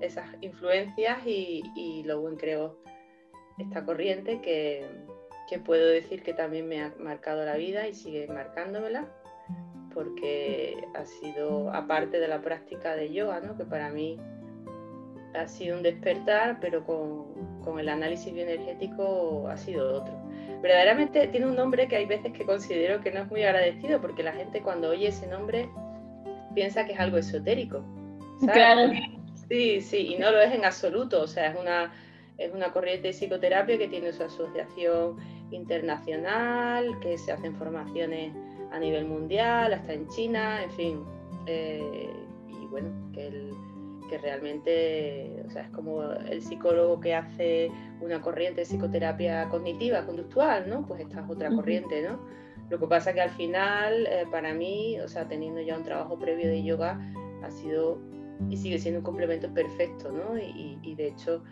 esas 0.00 0.28
influencias 0.42 1.26
y, 1.26 1.64
y 1.74 2.04
Lowen 2.04 2.36
creó 2.36 2.78
esta 3.58 3.84
corriente 3.84 4.40
que, 4.40 4.86
que 5.48 5.58
puedo 5.58 5.88
decir 5.88 6.22
que 6.22 6.32
también 6.32 6.68
me 6.68 6.80
ha 6.80 6.94
marcado 7.00 7.44
la 7.44 7.56
vida 7.56 7.88
y 7.88 7.94
sigue 7.94 8.28
marcándomela 8.28 9.12
porque 9.92 10.76
ha 10.94 11.04
sido 11.04 11.72
aparte 11.72 12.20
de 12.20 12.28
la 12.28 12.40
práctica 12.42 12.94
de 12.94 13.12
yoga, 13.12 13.40
¿no? 13.40 13.56
que 13.56 13.64
para 13.64 13.90
mí 13.90 14.20
ha 15.34 15.46
sido 15.46 15.76
un 15.76 15.82
despertar, 15.82 16.58
pero 16.60 16.84
con, 16.84 17.60
con, 17.62 17.78
el 17.78 17.88
análisis 17.88 18.32
bioenergético 18.32 19.46
ha 19.48 19.56
sido 19.56 20.02
otro. 20.02 20.14
Verdaderamente 20.62 21.28
tiene 21.28 21.46
un 21.46 21.56
nombre 21.56 21.86
que 21.86 21.96
hay 21.96 22.06
veces 22.06 22.32
que 22.32 22.44
considero 22.44 23.00
que 23.00 23.12
no 23.12 23.20
es 23.20 23.30
muy 23.30 23.42
agradecido, 23.44 24.00
porque 24.00 24.22
la 24.22 24.32
gente 24.32 24.62
cuando 24.62 24.90
oye 24.90 25.08
ese 25.08 25.26
nombre 25.26 25.68
piensa 26.54 26.84
que 26.84 26.92
es 26.92 27.00
algo 27.00 27.18
esotérico. 27.18 27.84
Claro. 28.52 28.92
Sí, 29.48 29.80
sí, 29.80 30.14
y 30.14 30.18
no 30.18 30.30
lo 30.30 30.40
es 30.40 30.54
en 30.54 30.64
absoluto. 30.64 31.22
O 31.22 31.26
sea, 31.26 31.52
es 31.52 31.58
una, 31.58 31.92
es 32.36 32.52
una 32.52 32.70
corriente 32.72 33.08
de 33.08 33.14
psicoterapia 33.14 33.78
que 33.78 33.88
tiene 33.88 34.12
su 34.12 34.22
asociación 34.22 35.16
internacional, 35.50 36.98
que 37.00 37.16
se 37.16 37.32
hacen 37.32 37.54
formaciones 37.56 38.32
a 38.70 38.78
nivel 38.78 39.06
mundial, 39.06 39.72
hasta 39.72 39.94
en 39.94 40.08
China, 40.08 40.62
en 40.62 40.70
fin. 40.72 41.04
Eh, 41.46 42.10
y 42.46 42.66
bueno, 42.66 42.90
que 43.12 43.28
el 43.28 43.52
que 44.08 44.18
realmente, 44.18 45.42
o 45.46 45.50
sea, 45.50 45.62
es 45.62 45.70
como 45.70 46.02
el 46.02 46.42
psicólogo 46.42 47.00
que 47.00 47.14
hace 47.14 47.70
una 48.00 48.20
corriente 48.20 48.62
de 48.62 48.66
psicoterapia 48.66 49.48
cognitiva, 49.48 50.04
conductual, 50.04 50.68
¿no? 50.68 50.86
Pues 50.86 51.00
esta 51.00 51.20
es 51.20 51.30
otra 51.30 51.50
corriente, 51.50 52.02
¿no? 52.02 52.18
Lo 52.70 52.78
que 52.78 52.86
pasa 52.86 53.14
que 53.14 53.20
al 53.20 53.30
final, 53.30 54.06
eh, 54.06 54.26
para 54.30 54.52
mí, 54.52 54.98
o 55.00 55.08
sea, 55.08 55.26
teniendo 55.26 55.60
ya 55.60 55.76
un 55.76 55.84
trabajo 55.84 56.18
previo 56.18 56.48
de 56.48 56.62
yoga, 56.62 57.00
ha 57.42 57.50
sido 57.50 57.98
y 58.50 58.56
sigue 58.56 58.78
siendo 58.78 59.00
un 59.00 59.04
complemento 59.04 59.52
perfecto, 59.52 60.12
¿no? 60.12 60.38
Y, 60.38 60.94
de 60.94 61.08
hecho, 61.08 61.42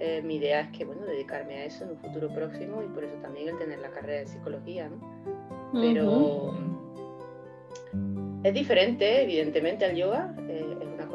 eh, 0.00 0.20
mi 0.22 0.36
idea 0.36 0.60
es 0.60 0.68
que, 0.76 0.84
bueno, 0.84 1.04
dedicarme 1.04 1.54
a 1.54 1.64
eso 1.64 1.84
en 1.84 1.90
un 1.90 1.98
futuro 1.98 2.28
próximo 2.34 2.82
y 2.82 2.88
por 2.88 3.04
eso 3.04 3.14
también 3.22 3.48
el 3.48 3.58
tener 3.58 3.78
la 3.78 3.90
carrera 3.90 4.20
de 4.20 4.26
psicología, 4.26 4.88
¿no? 4.88 5.00
Pero 5.72 6.54
es 8.44 8.54
diferente, 8.54 9.22
evidentemente, 9.22 9.84
al 9.84 9.96
yoga, 9.96 10.34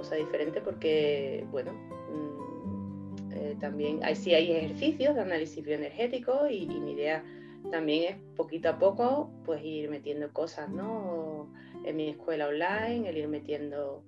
cosa 0.07 0.15
diferente 0.15 0.61
porque, 0.61 1.45
bueno, 1.51 1.73
mm, 1.73 3.31
eh, 3.33 3.57
también 3.59 3.99
hay, 4.03 4.15
sí 4.15 4.33
hay 4.33 4.51
ejercicios 4.51 5.15
de 5.15 5.21
análisis 5.21 5.63
bioenergético 5.63 6.47
y, 6.49 6.63
y 6.63 6.79
mi 6.79 6.93
idea 6.93 7.23
también 7.71 8.13
es 8.13 8.17
poquito 8.37 8.69
a 8.69 8.79
poco, 8.79 9.29
pues 9.45 9.61
ir 9.63 9.89
metiendo 9.89 10.31
cosas, 10.31 10.69
¿no? 10.69 11.51
En 11.83 11.97
mi 11.97 12.09
escuela 12.09 12.47
online, 12.47 13.09
el 13.09 13.17
ir 13.17 13.27
metiendo 13.27 14.03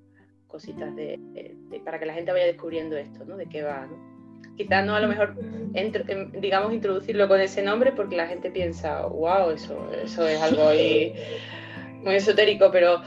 cositas 0.48 0.96
de, 0.96 1.20
para 1.84 2.00
que 2.00 2.06
la 2.06 2.14
gente 2.14 2.32
vaya 2.32 2.46
descubriendo 2.46 2.96
esto, 2.96 3.26
¿no? 3.26 3.36
De 3.36 3.48
qué 3.48 3.62
va, 3.62 3.86
¿no? 3.86 4.10
Quizás 4.56 4.86
no 4.86 4.96
a 4.96 5.02
lo 5.02 5.08
mejor, 5.08 5.36
em, 5.74 6.32
digamos, 6.40 6.74
introducirlo 6.74 7.28
con 7.28 7.42
ese 7.42 7.62
nombre 7.62 7.92
porque 7.92 8.16
la 8.16 8.28
gente 8.28 8.50
piensa, 8.50 9.06
wow, 9.06 9.52
eso, 9.52 9.92
eso 9.92 10.26
es 10.28 10.42
algo 10.42 10.70
muy 12.04 12.16
esotérico, 12.16 12.72
pero 12.72 13.02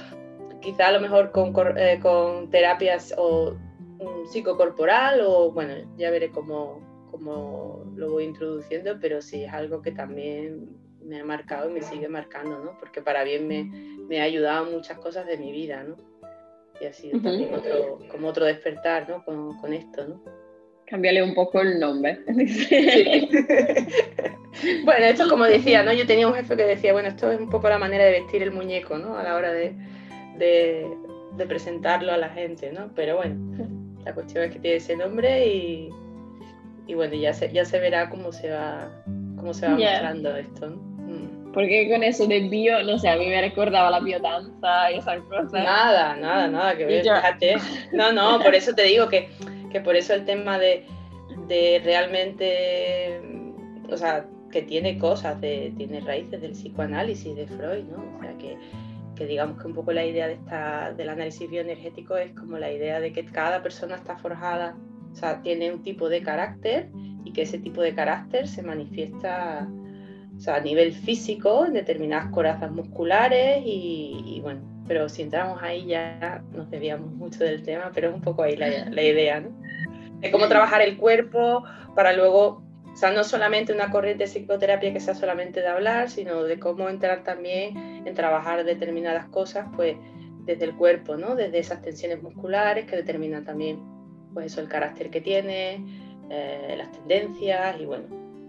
quizá 0.63 0.89
a 0.89 0.93
lo 0.93 1.01
mejor 1.01 1.31
con, 1.33 1.53
eh, 1.77 1.99
con 2.01 2.51
terapias 2.51 3.15
o 3.19 3.57
un 3.99 4.27
psicocorporal 4.27 5.21
o, 5.21 5.53
bueno, 5.53 5.75
ya 5.97 6.11
veré 6.11 6.31
cómo, 6.31 6.81
cómo 7.11 7.85
lo 7.95 8.13
voy 8.13 8.25
introduciendo, 8.25 8.99
pero 9.01 9.21
sí 9.21 9.45
es 9.45 9.53
algo 9.53 9.83
que 9.83 9.93
también 9.93 10.71
me 11.05 11.21
ha 11.21 11.25
marcado 11.25 11.69
y 11.69 11.73
me 11.73 11.83
sigue 11.83 12.09
marcando, 12.09 12.59
¿no? 12.59 12.79
Porque 12.79 13.03
para 13.03 13.25
bien 13.25 13.47
me, 13.47 13.65
me 14.09 14.21
ha 14.21 14.25
ayudado 14.25 14.67
en 14.67 14.75
muchas 14.75 14.99
cosas 14.99 15.27
de 15.27 15.37
mi 15.37 15.53
vida, 15.53 15.83
¿no? 15.85 15.97
y 16.81 16.87
ha 16.87 16.93
sido 16.93 17.21
también 17.21 17.55
otro, 17.55 17.99
como 18.11 18.29
otro 18.29 18.45
despertar 18.45 19.09
¿no? 19.09 19.25
con, 19.25 19.57
con 19.59 19.73
esto. 19.73 20.07
¿no? 20.07 20.21
Cambiarle 20.87 21.23
un 21.23 21.35
poco 21.35 21.61
el 21.61 21.79
nombre. 21.79 22.19
bueno, 24.85 25.05
esto 25.07 25.29
como 25.29 25.45
decía, 25.45 25.85
¿no? 25.85 25.93
Yo 25.93 26.07
tenía 26.07 26.27
un 26.27 26.35
jefe 26.35 26.57
que 26.57 26.65
decía, 26.65 26.93
bueno, 26.93 27.09
esto 27.09 27.31
es 27.31 27.41
un 27.41 27.51
poco 27.51 27.69
la 27.69 27.79
manera 27.79 28.05
de 28.05 28.13
vestir 28.13 28.43
el 28.43 28.51
muñeco, 28.51 28.99
¿no? 28.99 29.17
A 29.17 29.23
la 29.23 29.37
hora 29.37 29.53
de, 29.53 29.75
de, 30.39 30.87
de 31.37 31.47
presentarlo 31.47 32.13
a 32.13 32.17
la 32.17 32.29
gente, 32.29 32.73
¿no? 32.73 32.91
Pero 32.95 33.17
bueno, 33.17 33.37
la 34.05 34.15
cuestión 34.15 34.45
es 34.45 34.53
que 34.53 34.59
tiene 34.59 34.77
ese 34.77 34.97
nombre 34.97 35.47
y, 35.47 35.91
y 36.87 36.95
bueno, 36.95 37.15
ya 37.15 37.33
se, 37.33 37.53
ya 37.53 37.65
se 37.65 37.79
verá 37.79 38.11
cómo 38.11 38.33
se 38.33 38.51
va, 38.51 38.91
cómo 39.37 39.55
se 39.55 39.67
va 39.67 39.73
mostrando 39.73 40.37
esto, 40.37 40.71
¿no? 40.71 40.93
Porque 41.53 41.91
con 41.91 42.03
eso 42.03 42.27
de 42.27 42.41
bio, 42.49 42.83
no 42.83 42.99
sé, 42.99 43.09
a 43.09 43.17
mí 43.17 43.27
me 43.27 43.41
recordaba 43.41 43.91
la 43.91 44.01
biodanza 44.01 44.91
y 44.91 44.99
esas 44.99 45.21
cosas. 45.25 45.53
Nada, 45.53 46.17
nada, 46.17 46.49
nada 46.49 46.77
que 46.77 46.87
ver, 46.87 47.03
fíjate. 47.03 47.57
No, 47.93 48.13
no, 48.13 48.41
por 48.41 48.55
eso 48.55 48.75
te 48.75 48.85
digo 48.85 49.09
que, 49.09 49.29
que 49.71 49.81
por 49.81 49.95
eso 49.95 50.15
el 50.15 50.25
tema 50.25 50.59
de, 50.59 50.87
de, 51.49 51.81
realmente, 51.85 53.21
o 53.91 53.97
sea, 53.97 54.25
que 54.51 54.63
tiene 54.63 54.99
cosas, 54.99 55.41
de, 55.41 55.73
tiene 55.77 56.01
raíces 56.01 56.41
del 56.41 56.53
psicoanálisis 56.53 57.37
de 57.37 57.47
Freud, 57.47 57.85
¿no? 57.85 58.19
O 58.19 58.23
sea, 58.23 58.33
que, 58.39 58.57
digamos 59.27 59.61
que 59.61 59.67
un 59.67 59.75
poco 59.75 59.93
la 59.93 60.05
idea 60.05 60.27
de 60.27 60.35
esta, 60.35 60.93
del 60.93 61.09
análisis 61.09 61.49
bioenergético 61.49 62.17
es 62.17 62.33
como 62.33 62.59
la 62.59 62.73
idea 62.73 63.01
de 63.01 63.13
que 63.13 63.25
cada 63.25 63.63
persona 63.63 63.97
está 63.97 64.17
forjada, 64.17 64.77
o 65.13 65.15
sea, 65.15 65.43
tiene 65.43 65.73
un 65.73 65.83
tipo 65.83 66.09
de 66.09 66.23
carácter 66.23 66.91
y 67.25 67.33
que 67.33 67.43
ese 67.43 67.59
tipo 67.59 67.83
de 67.83 67.95
carácter 67.95 68.49
se 68.49 68.63
manifiesta 68.63 69.69
o 70.37 70.41
sea, 70.41 70.57
a 70.57 70.61
nivel 70.61 70.93
físico, 70.93 71.67
en 71.67 71.75
determinadas 71.75 72.31
corazas 72.33 72.71
musculares 72.73 73.63
y, 73.65 74.41
bueno, 74.43 74.61
pero 74.89 75.09
si 75.09 75.23
entramos 75.23 75.63
ahí 75.63 75.87
ya 75.87 76.43
nos 76.53 76.71
debíamos 76.71 77.13
mucho 77.13 77.45
del 77.45 77.63
tema, 77.63 77.91
pero 77.95 78.09
es 78.09 78.15
un 78.15 78.23
poco 78.23 78.43
ahí 78.43 78.57
la, 78.57 79.03
idea, 79.03 79.41
¿no? 79.41 79.51
De 80.21 80.31
cómo 80.31 80.49
trabajar 80.49 80.83
el 80.83 80.97
cuerpo 80.97 81.65
para 81.95 82.13
luego, 82.13 82.63
o 82.93 82.97
sea, 82.97 83.11
no 83.11 83.25
solamente 83.25 83.73
una 83.73 83.91
corriente 83.91 84.25
de 84.25 84.31
psicoterapia 84.31 84.93
que 84.93 85.01
sea 85.01 85.15
solamente 85.15 85.61
de 85.61 85.69
hablar, 85.69 86.11
sino 86.11 86.43
de 86.43 86.59
cómo 86.59 86.89
entrar 86.89 87.25
también 87.25 88.03
en 88.07 88.15
trabajar 88.15 88.65
determinadas 88.65 89.27
cosas, 89.27 89.67
pues 89.75 89.97
desde 90.45 90.65
el 90.65 90.75
cuerpo, 90.75 91.17
¿no? 91.17 91.35
Desde 91.35 91.59
esas 91.59 91.81
tensiones 91.81 92.23
musculares 92.23 92.87
que 92.87 92.97
determinan 92.97 93.45
también, 93.45 93.81
pues 94.35 94.47
eso, 94.53 94.61
el 94.61 94.69
carácter 94.69 95.11
que 95.11 95.21
tiene, 95.21 95.85
eh, 96.31 96.75
las 96.77 96.93
tendencias 96.93 97.81
y 97.81 97.87
bueno, 97.87 98.05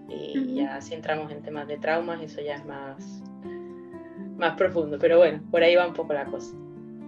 y 0.09 0.55
ya 0.55 0.81
si 0.81 0.93
entramos 0.93 1.31
en 1.31 1.41
temas 1.41 1.67
de 1.67 1.77
traumas, 1.77 2.21
eso 2.21 2.41
ya 2.41 2.55
es 2.55 2.65
más, 2.65 3.23
más 4.37 4.55
profundo. 4.57 4.97
Pero 4.99 5.19
bueno, 5.19 5.41
por 5.51 5.63
ahí 5.63 5.75
va 5.75 5.87
un 5.87 5.93
poco 5.93 6.13
la 6.13 6.25
cosa. 6.25 6.53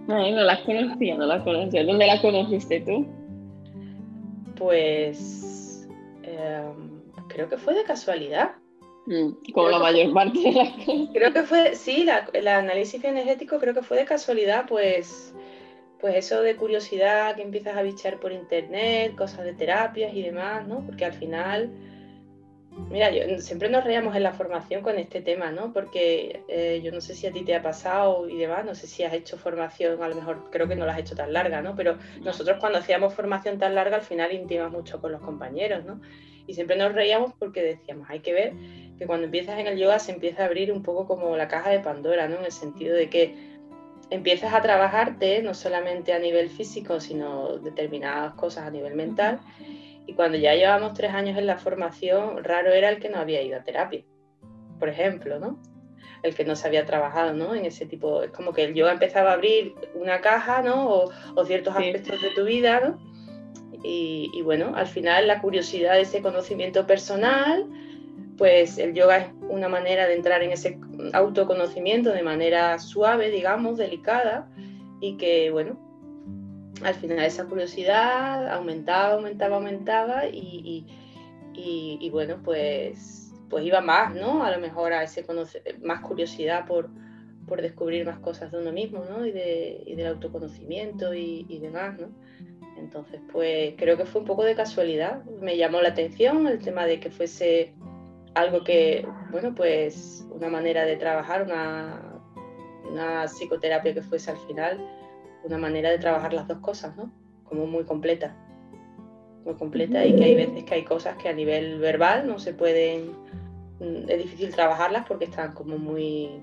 Ay, 0.08 0.32
no 0.32 0.42
las 0.42 0.60
conocía, 0.60 1.16
no 1.16 1.26
las 1.26 1.42
conocía. 1.42 1.84
¿Dónde 1.84 2.06
las 2.06 2.20
conociste 2.20 2.80
tú? 2.80 3.06
Pues 4.56 5.86
em, 6.22 6.95
creo 7.36 7.48
que 7.50 7.58
fue 7.58 7.74
de 7.74 7.84
casualidad. 7.84 8.52
Mm, 9.04 9.52
como 9.52 9.68
la 9.68 9.78
mayor 9.78 10.12
parte 10.14 10.38
de 10.38 10.52
las 10.52 10.70
cosas. 10.70 11.08
Creo 11.12 11.32
que 11.32 11.42
fue, 11.42 11.74
sí, 11.76 12.06
el 12.32 12.48
análisis 12.48 13.04
energético 13.04 13.58
creo 13.58 13.74
que 13.74 13.82
fue 13.82 13.98
de 13.98 14.06
casualidad, 14.06 14.64
pues, 14.66 15.34
pues 16.00 16.16
eso 16.16 16.40
de 16.40 16.56
curiosidad 16.56 17.36
que 17.36 17.42
empiezas 17.42 17.76
a 17.76 17.82
bichar 17.82 18.18
por 18.18 18.32
internet, 18.32 19.14
cosas 19.14 19.44
de 19.44 19.52
terapias 19.52 20.14
y 20.14 20.22
demás, 20.22 20.66
¿no? 20.66 20.84
Porque 20.86 21.04
al 21.04 21.12
final 21.12 21.70
Mira, 22.90 23.10
yo, 23.10 23.40
siempre 23.40 23.70
nos 23.70 23.84
reíamos 23.84 24.14
en 24.14 24.22
la 24.22 24.32
formación 24.32 24.82
con 24.82 24.98
este 24.98 25.22
tema, 25.22 25.50
¿no? 25.50 25.72
Porque 25.72 26.44
eh, 26.46 26.80
yo 26.84 26.92
no 26.92 27.00
sé 27.00 27.14
si 27.14 27.26
a 27.26 27.32
ti 27.32 27.42
te 27.42 27.54
ha 27.54 27.62
pasado 27.62 28.28
y 28.28 28.36
demás, 28.36 28.66
no 28.66 28.74
sé 28.74 28.86
si 28.86 29.02
has 29.02 29.14
hecho 29.14 29.38
formación, 29.38 30.02
a 30.02 30.08
lo 30.08 30.14
mejor 30.14 30.50
creo 30.50 30.68
que 30.68 30.76
no 30.76 30.84
la 30.84 30.92
has 30.92 30.98
hecho 30.98 31.16
tan 31.16 31.32
larga, 31.32 31.62
¿no? 31.62 31.74
Pero 31.74 31.96
nosotros 32.20 32.58
cuando 32.60 32.78
hacíamos 32.78 33.14
formación 33.14 33.58
tan 33.58 33.74
larga 33.74 33.96
al 33.96 34.02
final 34.02 34.32
intimas 34.32 34.70
mucho 34.70 35.00
con 35.00 35.10
los 35.10 35.22
compañeros, 35.22 35.84
¿no? 35.86 36.00
Y 36.46 36.54
siempre 36.54 36.76
nos 36.76 36.92
reíamos 36.92 37.32
porque 37.38 37.62
decíamos, 37.62 38.08
hay 38.08 38.20
que 38.20 38.32
ver 38.32 38.52
que 38.98 39.06
cuando 39.06 39.26
empiezas 39.26 39.58
en 39.58 39.66
el 39.66 39.78
yoga 39.78 39.98
se 39.98 40.12
empieza 40.12 40.42
a 40.42 40.46
abrir 40.46 40.72
un 40.72 40.82
poco 40.82 41.06
como 41.06 41.36
la 41.36 41.48
caja 41.48 41.70
de 41.70 41.80
Pandora, 41.80 42.28
¿no? 42.28 42.38
En 42.38 42.44
el 42.44 42.52
sentido 42.52 42.94
de 42.96 43.10
que 43.10 43.56
empiezas 44.10 44.54
a 44.54 44.62
trabajarte 44.62 45.42
no 45.42 45.54
solamente 45.54 46.12
a 46.12 46.18
nivel 46.18 46.48
físico, 46.48 47.00
sino 47.00 47.58
determinadas 47.58 48.34
cosas 48.34 48.66
a 48.66 48.70
nivel 48.70 48.94
mental. 48.94 49.40
Y 50.06 50.14
cuando 50.14 50.38
ya 50.38 50.54
llevamos 50.54 50.94
tres 50.94 51.12
años 51.12 51.36
en 51.36 51.46
la 51.46 51.58
formación, 51.58 52.44
raro 52.44 52.72
era 52.72 52.88
el 52.88 53.00
que 53.00 53.08
no 53.08 53.18
había 53.18 53.42
ido 53.42 53.58
a 53.58 53.64
terapia, 53.64 54.04
por 54.78 54.88
ejemplo, 54.88 55.40
¿no? 55.40 55.60
El 56.22 56.34
que 56.34 56.44
no 56.44 56.56
se 56.56 56.68
había 56.68 56.86
trabajado, 56.86 57.34
¿no? 57.34 57.54
En 57.54 57.64
ese 57.64 57.86
tipo, 57.86 58.22
es 58.22 58.30
como 58.30 58.52
que 58.52 58.64
el 58.64 58.74
yoga 58.74 58.92
empezaba 58.92 59.30
a 59.30 59.34
abrir 59.34 59.74
una 59.94 60.20
caja, 60.20 60.62
¿no? 60.62 61.10
O, 61.34 61.44
ciertos 61.44 61.74
aspectos 61.74 62.22
de 62.22 62.30
tu 62.30 62.44
vida, 62.44 62.80
¿no? 62.80 63.15
Y, 63.88 64.42
bueno, 64.42 64.72
al 64.74 64.88
final 64.88 65.28
la 65.28 65.40
curiosidad 65.40 65.94
de 65.94 66.00
ese 66.00 66.20
conocimiento 66.20 66.88
personal, 66.88 67.66
pues 68.36 68.78
el 68.78 68.94
yoga 68.94 69.18
es 69.18 69.28
una 69.48 69.68
manera 69.68 70.08
de 70.08 70.14
entrar 70.14 70.42
en 70.42 70.50
ese 70.50 70.80
autoconocimiento 71.12 72.10
de 72.10 72.22
manera 72.22 72.80
suave, 72.80 73.30
digamos, 73.30 73.78
delicada, 73.78 74.48
y 75.00 75.16
que, 75.18 75.52
bueno, 75.52 75.78
al 76.82 76.94
final 76.94 77.20
esa 77.20 77.44
curiosidad 77.44 78.48
aumentaba, 78.52 79.14
aumentaba, 79.14 79.56
aumentaba 79.56 80.24
y, 80.26 80.84
bueno, 82.10 82.40
pues, 82.42 83.32
pues 83.48 83.64
iba 83.64 83.80
más, 83.80 84.14
¿no? 84.16 84.42
A 84.42 84.50
lo 84.50 84.58
mejor 84.58 84.92
a 84.92 85.04
ese 85.04 85.24
más 85.80 86.00
curiosidad 86.00 86.66
por, 86.66 86.90
por 87.46 87.62
descubrir 87.62 88.04
más 88.04 88.18
cosas 88.18 88.50
de 88.50 88.58
uno 88.58 88.72
mismo, 88.72 89.04
¿no? 89.08 89.24
Y, 89.24 89.30
de, 89.30 89.84
y 89.86 89.94
del 89.94 90.08
autoconocimiento 90.08 91.14
y, 91.14 91.58
demás, 91.60 92.00
¿no? 92.00 92.08
Entonces, 92.78 93.20
pues 93.32 93.74
creo 93.76 93.96
que 93.96 94.04
fue 94.04 94.20
un 94.20 94.26
poco 94.26 94.44
de 94.44 94.54
casualidad. 94.54 95.24
Me 95.40 95.56
llamó 95.56 95.80
la 95.80 95.90
atención 95.90 96.46
el 96.46 96.58
tema 96.58 96.86
de 96.86 97.00
que 97.00 97.10
fuese 97.10 97.74
algo 98.34 98.64
que, 98.64 99.06
bueno, 99.30 99.54
pues 99.54 100.26
una 100.30 100.48
manera 100.48 100.84
de 100.84 100.96
trabajar, 100.96 101.42
una, 101.42 102.20
una 102.90 103.26
psicoterapia 103.28 103.94
que 103.94 104.02
fuese 104.02 104.30
al 104.30 104.38
final 104.38 104.78
una 105.42 105.58
manera 105.58 105.90
de 105.90 105.98
trabajar 105.98 106.32
las 106.32 106.46
dos 106.48 106.58
cosas, 106.58 106.96
¿no? 106.96 107.10
Como 107.44 107.66
muy 107.66 107.84
completa. 107.84 108.36
Muy 109.44 109.54
completa 109.54 110.04
y 110.04 110.14
que 110.16 110.24
hay 110.24 110.34
veces 110.34 110.64
que 110.64 110.74
hay 110.74 110.84
cosas 110.84 111.16
que 111.16 111.28
a 111.28 111.32
nivel 111.32 111.78
verbal 111.78 112.26
no 112.26 112.38
se 112.38 112.52
pueden, 112.52 113.12
mm, 113.78 114.08
es 114.08 114.18
difícil 114.18 114.52
trabajarlas 114.52 115.06
porque 115.06 115.26
están 115.26 115.52
como 115.54 115.78
muy 115.78 116.42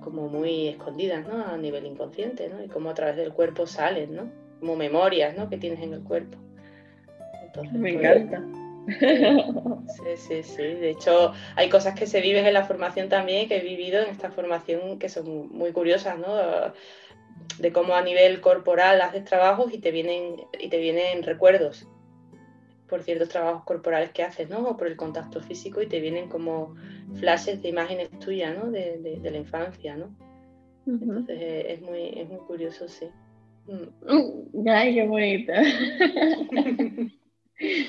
como 0.00 0.28
muy 0.28 0.68
escondidas, 0.68 1.26
¿no? 1.26 1.46
A 1.46 1.56
nivel 1.56 1.86
inconsciente, 1.86 2.48
¿no? 2.48 2.62
Y 2.62 2.68
como 2.68 2.90
a 2.90 2.94
través 2.94 3.16
del 3.16 3.32
cuerpo 3.32 3.66
salen, 3.66 4.14
¿no? 4.14 4.43
Como 4.64 4.76
memorias, 4.76 5.36
¿no? 5.36 5.50
Que 5.50 5.58
tienes 5.58 5.80
en 5.80 5.92
el 5.92 6.02
cuerpo. 6.02 6.38
Me 7.74 7.92
pues, 7.92 7.94
encanta. 7.96 8.42
Sí, 8.86 10.16
sí, 10.16 10.42
sí. 10.42 10.62
De 10.62 10.88
hecho, 10.88 11.34
hay 11.54 11.68
cosas 11.68 11.94
que 11.94 12.06
se 12.06 12.22
viven 12.22 12.46
en 12.46 12.54
la 12.54 12.64
formación 12.64 13.10
también, 13.10 13.46
que 13.46 13.58
he 13.58 13.60
vivido 13.60 14.02
en 14.02 14.08
esta 14.08 14.30
formación, 14.30 14.98
que 14.98 15.10
son 15.10 15.52
muy 15.52 15.72
curiosas, 15.72 16.18
¿no? 16.18 16.34
de 17.58 17.72
cómo 17.72 17.94
a 17.94 18.00
nivel 18.00 18.40
corporal 18.40 19.02
haces 19.02 19.24
trabajos 19.24 19.70
y 19.74 19.78
te 19.78 19.90
vienen, 19.90 20.46
y 20.58 20.68
te 20.68 20.78
vienen 20.78 21.22
recuerdos. 21.22 21.86
por 22.88 23.02
ciertos 23.02 23.28
trabajos 23.28 23.64
corporales 23.64 24.12
que 24.12 24.22
haces, 24.22 24.48
¿no? 24.48 24.68
O 24.68 24.76
por 24.78 24.86
el 24.86 24.96
contacto 24.96 25.42
físico 25.42 25.82
y 25.82 25.86
te 25.86 26.00
vienen 26.00 26.30
como 26.30 26.74
flashes 27.18 27.60
de 27.60 27.68
imágenes 27.68 28.10
tuyas, 28.18 28.56
¿no? 28.56 28.70
De, 28.70 29.20
la 29.22 29.36
infancia, 29.36 29.94
¿no? 29.96 30.14
Entonces 30.86 31.38
eh, 31.38 31.72
es, 31.74 31.82
muy, 31.82 32.08
es 32.16 32.28
muy 32.30 32.40
curioso, 32.40 32.88
sí. 32.88 33.10
Mm. 33.66 34.68
Ay, 34.68 34.94
qué 34.94 35.06
bonito. 35.06 35.52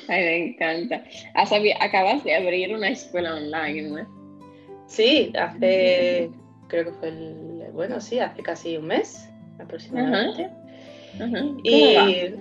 Ay, 0.08 0.24
me 0.24 0.38
encanta. 0.48 1.04
Acabas 1.34 2.24
de 2.24 2.36
abrir 2.36 2.74
una 2.74 2.90
escuela 2.90 3.36
online, 3.36 3.90
¿no? 3.90 4.08
Sí, 4.88 5.34
hace, 5.38 6.30
creo 6.68 6.86
que 6.86 6.92
fue 6.92 7.10
el, 7.10 7.72
bueno, 7.74 8.00
sí, 8.00 8.20
hace 8.20 8.44
casi 8.44 8.78
un 8.78 8.88
mes 8.88 9.30
aproximadamente. 9.60 10.50
Y 11.64 12.36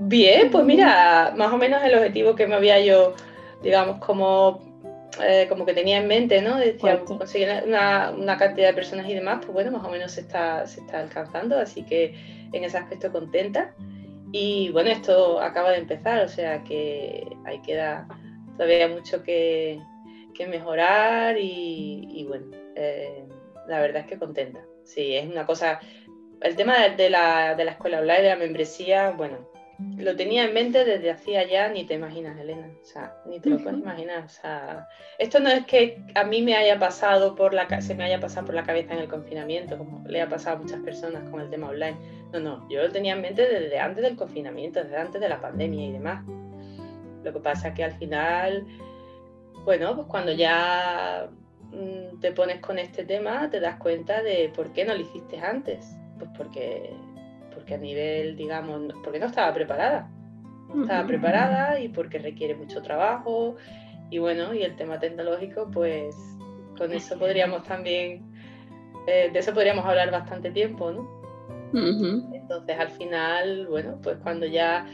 bien, 0.00 0.50
pues 0.50 0.64
mira, 0.64 1.32
más 1.36 1.52
o 1.52 1.58
menos 1.58 1.82
el 1.82 1.94
objetivo 1.94 2.34
que 2.34 2.46
me 2.46 2.54
había 2.56 2.80
yo, 2.80 3.14
digamos, 3.62 3.98
como, 3.98 4.60
eh, 5.22 5.46
como 5.48 5.64
que 5.64 5.72
tenía 5.72 5.98
en 5.98 6.08
mente, 6.08 6.42
¿no? 6.42 6.58
Decía, 6.58 7.00
conseguir 7.00 7.48
una, 7.66 8.10
una, 8.10 8.36
cantidad 8.36 8.68
de 8.68 8.74
personas 8.74 9.08
y 9.08 9.14
demás, 9.14 9.38
pues 9.40 9.52
bueno, 9.52 9.70
más 9.70 9.84
o 9.84 9.90
menos 9.90 10.12
se 10.12 10.20
está, 10.20 10.66
se 10.66 10.80
está 10.80 11.00
alcanzando, 11.00 11.58
así 11.58 11.82
que 11.82 12.14
en 12.56 12.64
ese 12.64 12.78
aspecto 12.78 13.12
contenta. 13.12 13.74
Y 14.32 14.70
bueno, 14.70 14.90
esto 14.90 15.40
acaba 15.40 15.70
de 15.70 15.78
empezar, 15.78 16.24
o 16.24 16.28
sea 16.28 16.64
que 16.64 17.36
ahí 17.44 17.60
queda 17.62 18.08
todavía 18.56 18.88
mucho 18.88 19.22
que, 19.22 19.80
que 20.34 20.46
mejorar 20.46 21.36
y, 21.38 22.24
bueno, 22.28 22.46
eh, 22.74 23.24
la 23.68 23.80
verdad 23.80 24.02
es 24.02 24.06
que 24.06 24.18
contenta. 24.18 24.60
Sí, 24.84 25.14
es 25.14 25.26
una 25.26 25.46
cosa, 25.46 25.80
el 26.40 26.56
tema 26.56 26.88
de, 26.88 27.10
la, 27.10 27.54
de 27.54 27.64
la 27.64 27.70
escuela 27.72 28.00
online, 28.00 28.22
de 28.22 28.28
la 28.28 28.36
membresía, 28.36 29.10
bueno, 29.10 29.48
lo 29.78 30.14
tenía 30.14 30.44
en 30.44 30.54
mente 30.54 30.84
desde 30.84 31.10
hacía 31.10 31.46
ya, 31.48 31.68
ni 31.68 31.84
te 31.84 31.94
imaginas, 31.94 32.38
Elena. 32.38 32.68
O 32.80 32.84
sea, 32.84 33.16
ni 33.26 33.40
te 33.40 33.50
lo 33.50 33.58
puedes 33.58 33.80
imaginar. 33.80 34.24
O 34.24 34.28
sea, 34.28 34.88
esto 35.18 35.40
no 35.40 35.48
es 35.48 35.66
que 35.66 36.02
a 36.14 36.24
mí 36.24 36.42
me 36.42 36.54
haya 36.54 36.78
pasado 36.78 37.34
por 37.34 37.54
la 37.54 37.80
se 37.80 37.94
me 37.94 38.04
haya 38.04 38.20
pasado 38.20 38.46
por 38.46 38.54
la 38.54 38.62
cabeza 38.62 38.94
en 38.94 39.00
el 39.00 39.08
confinamiento, 39.08 39.76
como 39.76 40.06
le 40.06 40.22
ha 40.22 40.28
pasado 40.28 40.56
a 40.56 40.60
muchas 40.60 40.80
personas 40.80 41.28
con 41.28 41.40
el 41.40 41.50
tema 41.50 41.68
online. 41.68 41.96
No, 42.32 42.40
no, 42.40 42.68
yo 42.68 42.82
lo 42.82 42.90
tenía 42.90 43.14
en 43.14 43.22
mente 43.22 43.48
desde 43.48 43.78
antes 43.78 44.02
del 44.02 44.16
confinamiento, 44.16 44.82
desde 44.82 44.96
antes 44.96 45.20
de 45.20 45.28
la 45.28 45.40
pandemia 45.40 45.86
y 45.86 45.92
demás. 45.92 46.24
Lo 47.24 47.32
que 47.32 47.40
pasa 47.40 47.68
es 47.68 47.74
que 47.74 47.84
al 47.84 47.92
final, 47.92 48.66
bueno, 49.64 49.96
pues 49.96 50.06
cuando 50.08 50.32
ya 50.32 51.28
mm, 51.72 52.20
te 52.20 52.32
pones 52.32 52.60
con 52.60 52.78
este 52.78 53.04
tema, 53.04 53.50
te 53.50 53.60
das 53.60 53.76
cuenta 53.76 54.22
de 54.22 54.52
por 54.54 54.72
qué 54.72 54.84
no 54.84 54.94
lo 54.94 55.00
hiciste 55.00 55.38
antes. 55.38 55.96
Pues 56.18 56.30
porque 56.36 56.94
porque 57.64 57.74
a 57.76 57.78
nivel, 57.78 58.36
digamos, 58.36 58.92
porque 59.02 59.18
no 59.18 59.26
estaba 59.26 59.54
preparada. 59.54 60.10
No 60.74 60.82
estaba 60.82 61.06
preparada 61.06 61.80
y 61.80 61.88
porque 61.88 62.18
requiere 62.18 62.54
mucho 62.54 62.82
trabajo. 62.82 63.56
Y 64.10 64.18
bueno, 64.18 64.52
y 64.52 64.62
el 64.62 64.76
tema 64.76 64.98
tecnológico, 64.98 65.70
pues 65.72 66.14
con 66.76 66.92
eso 66.92 67.18
podríamos 67.18 67.62
también, 67.62 68.22
eh, 69.06 69.30
de 69.32 69.38
eso 69.38 69.54
podríamos 69.54 69.86
hablar 69.86 70.10
bastante 70.10 70.50
tiempo, 70.50 70.92
¿no? 70.92 71.08
Entonces 72.34 72.78
al 72.78 72.90
final, 72.90 73.66
bueno, 73.66 73.98
pues 74.02 74.18
cuando 74.18 74.44
ya 74.44 74.86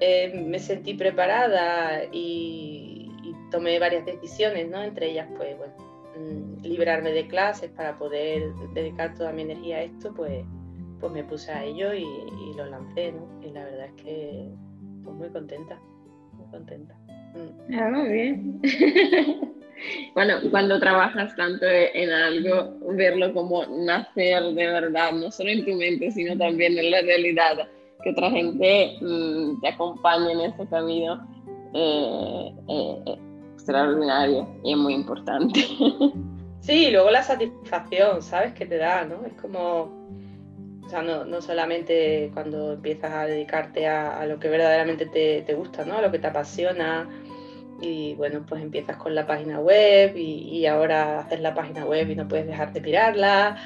eh, 0.00 0.32
me 0.46 0.58
sentí 0.58 0.94
preparada 0.94 2.04
y, 2.10 3.12
y, 3.22 3.34
tomé 3.50 3.78
varias 3.78 4.06
decisiones, 4.06 4.70
¿no? 4.70 4.82
Entre 4.82 5.10
ellas, 5.10 5.28
pues, 5.36 5.58
bueno, 5.58 5.74
mm, 6.16 6.64
librarme 6.64 7.12
de 7.12 7.26
clases 7.26 7.70
para 7.70 7.98
poder 7.98 8.54
dedicar 8.72 9.14
toda 9.14 9.30
mi 9.32 9.42
energía 9.42 9.76
a 9.76 9.82
esto, 9.82 10.14
pues 10.14 10.44
pues 11.04 11.12
me 11.12 11.24
puse 11.24 11.52
a 11.52 11.62
ello 11.62 11.92
y, 11.92 12.06
lo 12.56 12.64
lancé, 12.64 13.12
¿no? 13.12 13.28
Y 13.46 13.52
la 13.52 13.62
verdad 13.62 13.86
es 13.94 14.02
que 14.02 14.48
pues 15.04 15.14
muy 15.14 15.28
contenta, 15.28 15.78
muy 16.32 16.46
contenta. 16.46 16.94
Mm. 17.34 17.74
Ah, 17.78 17.90
muy 17.90 18.08
bien. 18.08 18.62
bueno, 20.14 20.36
cuando 20.50 20.80
trabajas 20.80 21.36
tanto 21.36 21.66
en 21.66 22.10
algo, 22.10 22.78
verlo 22.94 23.34
como 23.34 23.66
nacer 23.66 24.44
de 24.44 24.66
verdad, 24.66 25.12
no 25.12 25.30
solo 25.30 25.50
en 25.50 25.66
tu 25.66 25.74
mente, 25.74 26.10
sino 26.10 26.38
también 26.38 26.78
en 26.78 26.90
la 26.90 27.02
realidad, 27.02 27.68
que 28.02 28.10
otra 28.10 28.30
gente 28.30 28.96
mm, 29.02 29.60
te 29.60 29.68
acompañe 29.68 30.32
en 30.32 30.40
ese 30.40 30.66
camino, 30.68 31.28
eh, 31.74 32.50
eh, 32.66 33.18
extraordinario 33.52 34.48
y 34.64 34.72
es 34.72 34.78
muy 34.78 34.94
importante. 34.94 35.60
sí, 36.60 36.86
y 36.86 36.90
luego 36.92 37.10
la 37.10 37.22
satisfacción, 37.22 38.22
¿sabes? 38.22 38.54
Que 38.54 38.64
te 38.64 38.78
da, 38.78 39.04
¿no? 39.04 39.22
Es 39.26 39.34
como 39.34 40.02
o 40.84 40.88
sea, 40.88 41.02
no, 41.02 41.40
solamente 41.40 42.30
cuando 42.34 42.74
empiezas 42.74 43.12
a 43.12 43.26
dedicarte 43.26 43.86
a, 43.86 44.26
lo 44.26 44.38
que 44.38 44.48
verdaderamente 44.48 45.06
te, 45.06 45.54
gusta, 45.54 45.84
¿no? 45.84 45.96
A 45.96 46.02
lo 46.02 46.12
que 46.12 46.18
te 46.18 46.26
apasiona. 46.26 47.08
Y 47.80 48.14
bueno, 48.14 48.44
pues 48.46 48.62
empiezas 48.62 48.96
con 48.96 49.14
la 49.14 49.26
página 49.26 49.60
web 49.60 50.14
y, 50.16 50.66
ahora 50.66 51.20
haces 51.20 51.40
la 51.40 51.54
página 51.54 51.84
web 51.86 52.10
y 52.10 52.16
no 52.16 52.28
puedes 52.28 52.46
dejar 52.46 52.72
de 52.72 52.80
mirarla 52.80 53.56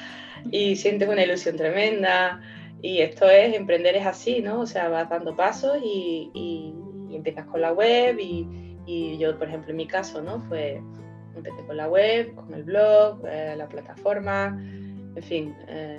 y 0.50 0.76
sientes 0.76 1.09
una 1.09 1.24
ilusión 1.24 1.57
tremenda. 1.57 2.40
Y 2.83 3.00
esto 3.00 3.28
es, 3.28 3.54
emprender 3.54 3.96
es 3.96 4.07
así, 4.07 4.40
¿no? 4.40 4.61
O 4.61 4.66
sea, 4.66 4.88
vas 4.88 5.09
dando 5.11 5.35
pasos 5.35 5.78
y, 5.83 6.72
empiezas 7.11 7.46
con 7.46 7.61
la 7.61 7.72
web 7.72 8.16
y, 8.20 9.18
yo, 9.18 9.37
por 9.37 9.48
ejemplo, 9.48 9.70
en 9.70 9.76
mi 9.76 9.87
caso, 9.87 10.22
¿no? 10.22 10.40
Fue, 10.42 10.81
empecé 11.35 11.64
con 11.66 11.76
la 11.76 11.88
web, 11.88 12.35
con 12.37 12.54
el 12.54 12.62
blog, 12.62 13.26
eh, 13.26 13.54
la 13.57 13.68
plataforma, 13.68 14.57
en 15.16 15.22
fin. 15.22 15.54
Eh, 15.66 15.98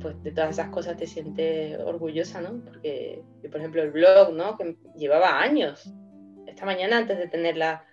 pues 0.00 0.22
de 0.22 0.32
todas 0.32 0.50
esas 0.50 0.70
cosas 0.70 0.96
te 0.96 1.06
sientes 1.06 1.78
orgullosa, 1.80 2.40
¿no? 2.40 2.62
Porque, 2.64 3.22
por 3.50 3.60
ejemplo, 3.60 3.82
el 3.82 3.90
blog, 3.90 4.32
¿no? 4.32 4.56
Que 4.56 4.76
llevaba 4.96 5.40
años. 5.40 5.92
Esta 6.46 6.64
mañana, 6.64 6.98
antes 6.98 7.18
de 7.18 7.28
tener 7.28 7.56
la, 7.56 7.84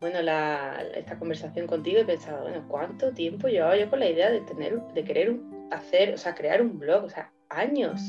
bueno, 0.00 0.22
la, 0.22 0.82
esta 0.94 1.18
conversación 1.18 1.66
contigo, 1.66 2.04
pensaba, 2.06 2.42
bueno, 2.42 2.64
¿cuánto 2.68 3.12
tiempo 3.12 3.48
llevaba 3.48 3.76
yo 3.76 3.90
con 3.90 4.00
la 4.00 4.08
idea 4.08 4.30
de 4.30 4.40
tener, 4.40 4.80
de 4.94 5.04
querer 5.04 5.36
hacer, 5.70 6.14
o 6.14 6.18
sea, 6.18 6.34
crear 6.34 6.62
un 6.62 6.78
blog? 6.78 7.04
O 7.04 7.10
sea, 7.10 7.30
años, 7.50 8.00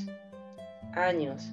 años. 0.93 1.51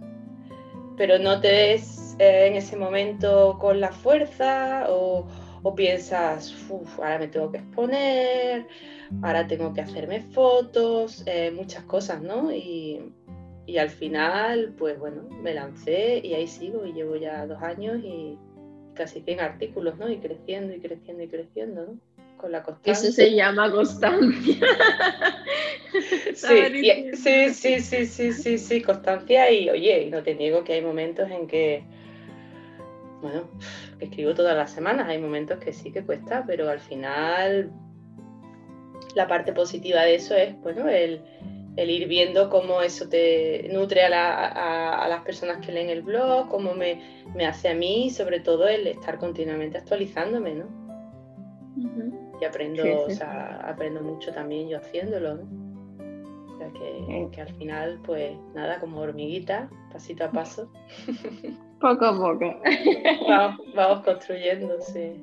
Pero 0.96 1.18
no 1.18 1.40
te 1.40 1.48
ves 1.48 2.16
eh, 2.18 2.46
en 2.46 2.56
ese 2.56 2.76
momento 2.76 3.56
con 3.60 3.80
la 3.80 3.92
fuerza 3.92 4.86
o, 4.88 5.26
o 5.62 5.74
piensas, 5.74 6.54
ahora 6.96 7.18
me 7.18 7.28
tengo 7.28 7.50
que 7.50 7.58
exponer, 7.58 8.66
ahora 9.22 9.46
tengo 9.46 9.72
que 9.72 9.80
hacerme 9.80 10.20
fotos, 10.20 11.22
eh, 11.26 11.50
muchas 11.50 11.84
cosas, 11.84 12.22
¿no? 12.22 12.52
Y, 12.52 13.12
al 13.78 13.90
final, 13.90 14.74
pues 14.78 14.98
bueno, 14.98 15.28
me 15.42 15.52
lancé 15.52 16.22
y 16.24 16.32
ahí 16.32 16.46
sigo 16.46 16.86
y 16.86 16.92
llevo 16.94 17.16
ya 17.16 17.46
dos 17.46 17.62
años 17.62 17.98
y 18.02 18.38
casi 18.94 19.20
100 19.20 19.40
artículos, 19.40 19.98
¿no? 19.98 20.10
Y 20.10 20.18
creciendo 20.18 20.74
y 20.74 20.80
creciendo 20.80 21.22
y 21.22 21.28
creciendo, 21.28 21.86
¿no? 21.86 21.98
Con 22.38 22.50
la 22.50 22.62
constancia. 22.62 22.92
Eso 22.92 23.12
se 23.12 23.34
llama 23.34 23.70
constancia. 23.70 24.56
sí, 26.34 27.14
sí, 27.14 27.50
sí, 27.52 27.80
sí, 27.80 28.06
sí, 28.06 28.32
sí, 28.32 28.58
sí, 28.58 28.82
constancia 28.82 29.50
y 29.50 29.68
oye, 29.68 30.08
no 30.10 30.22
te 30.22 30.34
niego 30.34 30.64
que 30.64 30.72
hay 30.72 30.82
momentos 30.82 31.30
en 31.30 31.46
que, 31.46 31.84
bueno, 33.20 33.48
que 33.98 34.06
escribo 34.06 34.34
todas 34.34 34.56
las 34.56 34.70
semanas, 34.70 35.08
hay 35.08 35.18
momentos 35.18 35.58
que 35.58 35.72
sí 35.72 35.92
que 35.92 36.04
cuesta, 36.04 36.44
pero 36.46 36.68
al 36.68 36.80
final 36.80 37.72
la 39.14 39.26
parte 39.26 39.52
positiva 39.52 40.02
de 40.02 40.14
eso 40.14 40.34
es, 40.34 40.58
bueno, 40.60 40.88
el, 40.88 41.22
ir 41.76 42.08
viendo 42.08 42.50
cómo 42.50 42.82
eso 42.82 43.08
te 43.08 43.68
nutre 43.72 44.02
a, 44.04 45.06
las 45.08 45.22
personas 45.22 45.64
que 45.64 45.72
leen 45.72 45.90
el 45.90 46.02
blog, 46.02 46.48
cómo 46.48 46.74
me, 46.74 47.00
hace 47.46 47.68
a 47.68 47.74
mí, 47.74 48.10
sobre 48.10 48.40
todo 48.40 48.68
el 48.68 48.86
estar 48.86 49.18
continuamente 49.18 49.78
actualizándome, 49.78 50.54
¿no? 50.54 50.88
Y 52.40 52.44
aprendo, 52.44 52.82
O 53.04 53.10
sea, 53.10 53.60
aprendo 53.64 54.00
mucho 54.00 54.32
también 54.32 54.68
yo 54.68 54.78
haciéndolo, 54.78 55.36
¿no? 55.36 56.54
O 56.54 56.58
sea, 56.58 56.68
que, 56.72 57.28
que 57.32 57.40
al 57.40 57.54
final, 57.54 58.00
pues 58.04 58.36
nada, 58.54 58.78
como 58.80 59.00
hormiguita, 59.00 59.68
pasito 59.92 60.24
a 60.24 60.30
paso. 60.30 60.70
Poco 61.80 62.04
a 62.06 62.16
poco. 62.16 62.60
Vamos, 63.28 63.60
vamos 63.74 64.04
construyendo, 64.04 64.74
sí. 64.80 65.22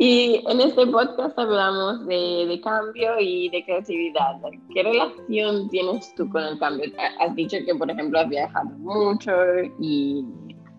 Y 0.00 0.44
en 0.48 0.60
este 0.60 0.86
podcast 0.86 1.36
hablamos 1.36 2.06
de, 2.06 2.60
cambio 2.62 3.18
y 3.18 3.48
de 3.48 3.64
creatividad. 3.64 4.40
¿Qué 4.72 4.84
relación 4.84 5.68
tienes 5.70 6.14
tú 6.14 6.28
con 6.30 6.44
el 6.44 6.56
cambio? 6.60 6.92
Has 7.18 7.34
dicho 7.34 7.56
que, 7.66 7.74
por 7.74 7.90
ejemplo, 7.90 8.20
has 8.20 8.28
viajado 8.28 8.70
mucho 8.78 9.32
y 9.80 10.24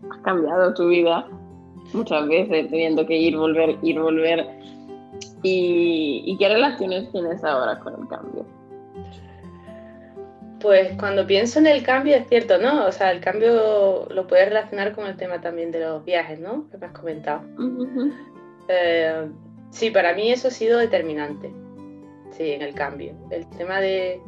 has 0.10 0.19
cambiado 0.19 0.73
tu 0.73 0.88
vida 0.88 1.28
muchas 1.91 2.28
veces, 2.30 2.69
teniendo 2.69 3.06
que 3.06 3.17
ir, 3.17 3.36
volver, 3.36 3.78
ir, 3.82 3.99
volver. 3.99 4.47
¿Y, 5.43 6.23
y 6.25 6.38
qué 6.38 6.47
relaciones 6.47 7.12
tienes 7.12 7.43
ahora 7.43 7.78
con 7.80 8.02
el 8.02 8.08
cambio? 8.08 8.45
Pues 10.61 10.91
cuando 10.97 11.25
pienso 11.25 11.59
en 11.59 11.67
el 11.67 11.83
cambio 11.83 12.15
es 12.17 12.27
cierto, 12.27 12.57
¿no? 12.57 12.85
O 12.85 12.91
sea, 12.91 13.11
el 13.11 13.21
cambio 13.21 14.07
lo 14.09 14.27
puedes 14.27 14.49
relacionar 14.49 14.93
con 14.93 15.07
el 15.07 15.15
tema 15.15 15.39
también 15.39 15.71
de 15.71 15.79
los 15.79 16.03
viajes, 16.03 16.39
¿no? 16.39 16.69
Que 16.69 16.77
me 16.77 16.87
has 16.87 16.91
comentado. 16.91 17.41
Eh, 18.67 19.27
sí, 19.71 19.89
para 19.89 20.13
mí 20.13 20.31
eso 20.31 20.49
ha 20.49 20.51
sido 20.51 20.77
determinante, 20.77 21.51
sí, 22.31 22.51
en 22.51 22.61
el 22.61 22.73
cambio. 22.73 23.13
El 23.31 23.49
tema 23.51 23.79
de, 23.79 24.21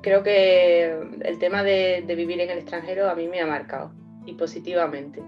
creo 0.00 0.22
que 0.22 0.96
el 1.22 1.38
tema 1.38 1.62
de, 1.62 2.04
vivir 2.06 2.40
en 2.40 2.50
el 2.50 2.58
extranjero 2.58 3.08
a 3.08 3.14
mí 3.14 3.26
me 3.26 3.40
ha 3.40 3.46
marcado, 3.46 3.92
y 4.24 4.34
positivamente. 4.34 5.22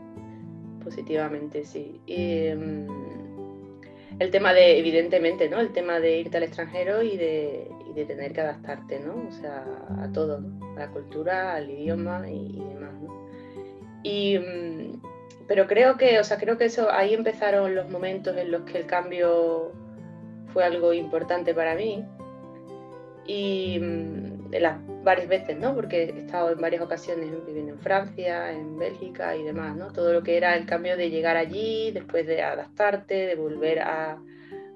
Positivamente, 0.82 1.64
sí. 1.64 2.00
Em, 2.06 2.86
el 4.18 4.30
tema 4.30 4.52
de, 4.52 4.78
evidentemente, 4.78 5.48
¿no? 5.48 5.60
El 5.60 5.72
tema 5.72 6.00
de 6.00 6.18
irte 6.18 6.36
al 6.36 6.44
extranjero 6.44 7.02
y 7.02 7.16
de, 7.16 7.68
de 7.94 8.04
tener 8.04 8.32
que 8.32 8.40
adaptarte, 8.40 9.00
¿no? 9.00 9.26
O 9.28 9.32
sea, 9.32 9.64
a 10.00 10.12
todo, 10.12 10.40
A 10.76 10.80
la 10.80 10.88
cultura, 10.88 11.54
al 11.54 11.70
idioma 11.70 12.28
y, 12.28 12.52
demás, 12.52 12.94
¿no? 13.02 13.28
Y, 14.02 14.38
mm, 14.38 15.02
pero 15.46 15.66
creo 15.66 15.96
que, 15.96 16.18
o 16.18 16.24
sea, 16.24 16.38
creo 16.38 16.56
que 16.58 16.66
eso, 16.66 16.90
ahí 16.90 17.14
empezaron 17.14 17.74
los 17.74 17.90
momentos 17.90 18.36
en 18.36 18.50
los 18.50 18.62
que 18.62 18.78
el 18.78 18.86
cambio 18.86 19.72
fue 20.52 20.64
algo 20.64 20.92
importante 20.92 21.54
para 21.54 21.74
mí. 21.74 22.04
Y 23.26 23.78
mm, 23.80 24.54
varias 25.04 25.28
veces, 25.28 25.58
¿no? 25.58 25.74
Porque 25.74 26.04
he 26.04 26.18
estado 26.20 26.50
en 26.50 26.60
varias 26.60 26.82
ocasiones 26.82 27.30
viviendo 27.46 27.72
en 27.72 27.78
Francia, 27.78 28.50
en 28.52 28.78
Bélgica 28.78 29.36
y 29.36 29.42
demás, 29.42 29.76
¿no? 29.76 29.92
Todo 29.92 30.12
lo 30.12 30.22
que 30.22 30.36
era 30.36 30.56
el 30.56 30.66
cambio 30.66 30.96
de 30.96 31.10
llegar 31.10 31.36
allí, 31.36 31.90
después 31.92 32.26
de 32.26 32.42
adaptarte, 32.42 33.14
de 33.26 33.34
volver 33.36 33.80
a, 33.80 34.18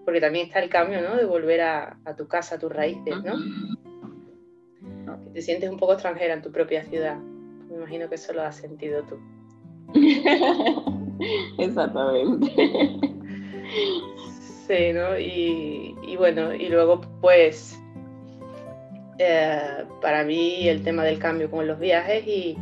porque 0.05 0.21
también 0.21 0.47
está 0.47 0.61
el 0.61 0.71
cambio, 0.71 1.03
¿no? 1.03 1.17
De 1.17 1.25
volver 1.25 1.61
a, 1.61 1.99
tu 2.17 2.29
casa, 2.29 2.55
a 2.55 2.59
tus 2.59 2.73
raíces, 2.73 3.14
¿no? 3.23 3.35
Que 5.25 5.31
te 5.31 5.43
sientes 5.43 5.69
un 5.71 5.79
poco 5.79 5.95
extranjera 5.95 6.35
en 6.35 6.43
tu 6.43 6.53
propia 6.53 6.85
ciudad. 6.85 7.17
Me 7.17 7.77
imagino 7.77 8.09
que 8.09 8.14
eso 8.14 8.33
lo 8.33 8.43
has 8.43 8.57
sentido 8.57 9.03
tú. 9.03 9.19
Exactamente. 11.59 12.53
Sí, 14.67 14.93
¿no? 14.93 15.19
Y, 15.19 16.17
bueno, 16.17 16.55
y 16.55 16.69
luego 16.69 17.01
pues 17.21 17.79
eh, 19.19 19.85
para 20.01 20.25
mí 20.25 20.69
el 20.69 20.83
tema 20.83 21.05
del 21.05 21.19
cambio 21.19 21.51
con 21.51 21.67
los 21.67 21.79
viajes 21.79 22.27
y 22.27 22.57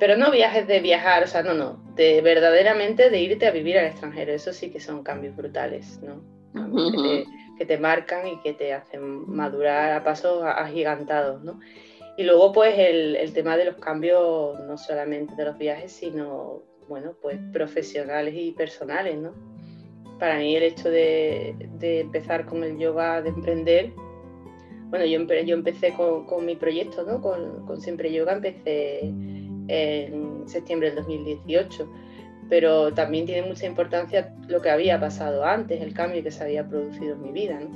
pero 0.00 0.16
no 0.16 0.30
viajes 0.30 0.66
de 0.66 0.80
viajar, 0.80 1.22
o 1.22 1.26
sea, 1.26 1.42
no, 1.42 1.52
no, 1.52 1.78
de 1.94 2.22
verdaderamente 2.22 3.10
de 3.10 3.20
irte 3.20 3.46
a 3.46 3.50
vivir 3.50 3.78
al 3.78 3.84
extranjero, 3.84 4.32
eso 4.32 4.52
sí 4.52 4.70
que 4.70 4.80
son 4.80 5.02
cambios 5.02 5.36
brutales, 5.36 6.00
¿no? 6.02 6.22
que, 7.58 7.66
te, 7.66 7.78
marcan 7.78 8.26
y 8.26 8.40
que 8.40 8.54
te 8.54 8.72
hacen 8.72 9.30
madurar 9.30 9.92
a 9.92 10.02
pasos 10.02 10.42
agigantados, 10.42 11.42
¿no? 11.44 11.60
Y 12.16 12.24
luego, 12.24 12.52
pues, 12.52 12.74
el, 12.76 13.32
tema 13.32 13.56
de 13.56 13.66
los 13.66 13.76
cambios, 13.76 14.58
no 14.60 14.76
solamente 14.76 15.34
de 15.36 15.44
los 15.44 15.58
viajes, 15.58 15.92
sino, 15.92 16.62
bueno, 16.88 17.14
pues, 17.20 17.38
profesionales 17.52 18.34
y 18.36 18.52
personales, 18.52 19.16
¿no? 19.18 19.32
Para 20.18 20.38
mí 20.38 20.56
el 20.56 20.64
hecho 20.64 20.90
de, 20.90 21.54
empezar 21.80 22.46
con 22.46 22.64
el 22.64 22.78
yoga, 22.78 23.22
de 23.22 23.28
emprender, 23.28 23.92
bueno, 24.90 25.04
yo, 25.06 25.24
yo 25.42 25.54
empecé 25.54 25.94
con, 25.94 26.44
mi 26.44 26.56
proyecto, 26.56 27.04
¿no? 27.04 27.20
Con, 27.20 27.64
con 27.66 27.80
Siempre 27.80 28.12
Yoga, 28.12 28.34
empecé 28.34 29.00
en 29.02 30.42
septiembre 30.46 30.88
del 30.88 30.96
2018 30.96 31.88
pero 32.50 32.92
también 32.92 33.24
tiene 33.24 33.46
mucha 33.46 33.64
importancia 33.64 34.34
lo 34.48 34.60
que 34.60 34.70
había 34.70 34.98
pasado 34.98 35.44
antes, 35.44 35.80
el 35.80 35.94
cambio 35.94 36.22
que 36.22 36.32
se 36.32 36.42
había 36.42 36.68
producido 36.68 37.14
en 37.14 37.22
mi 37.22 37.30
vida, 37.30 37.60
¿no? 37.60 37.70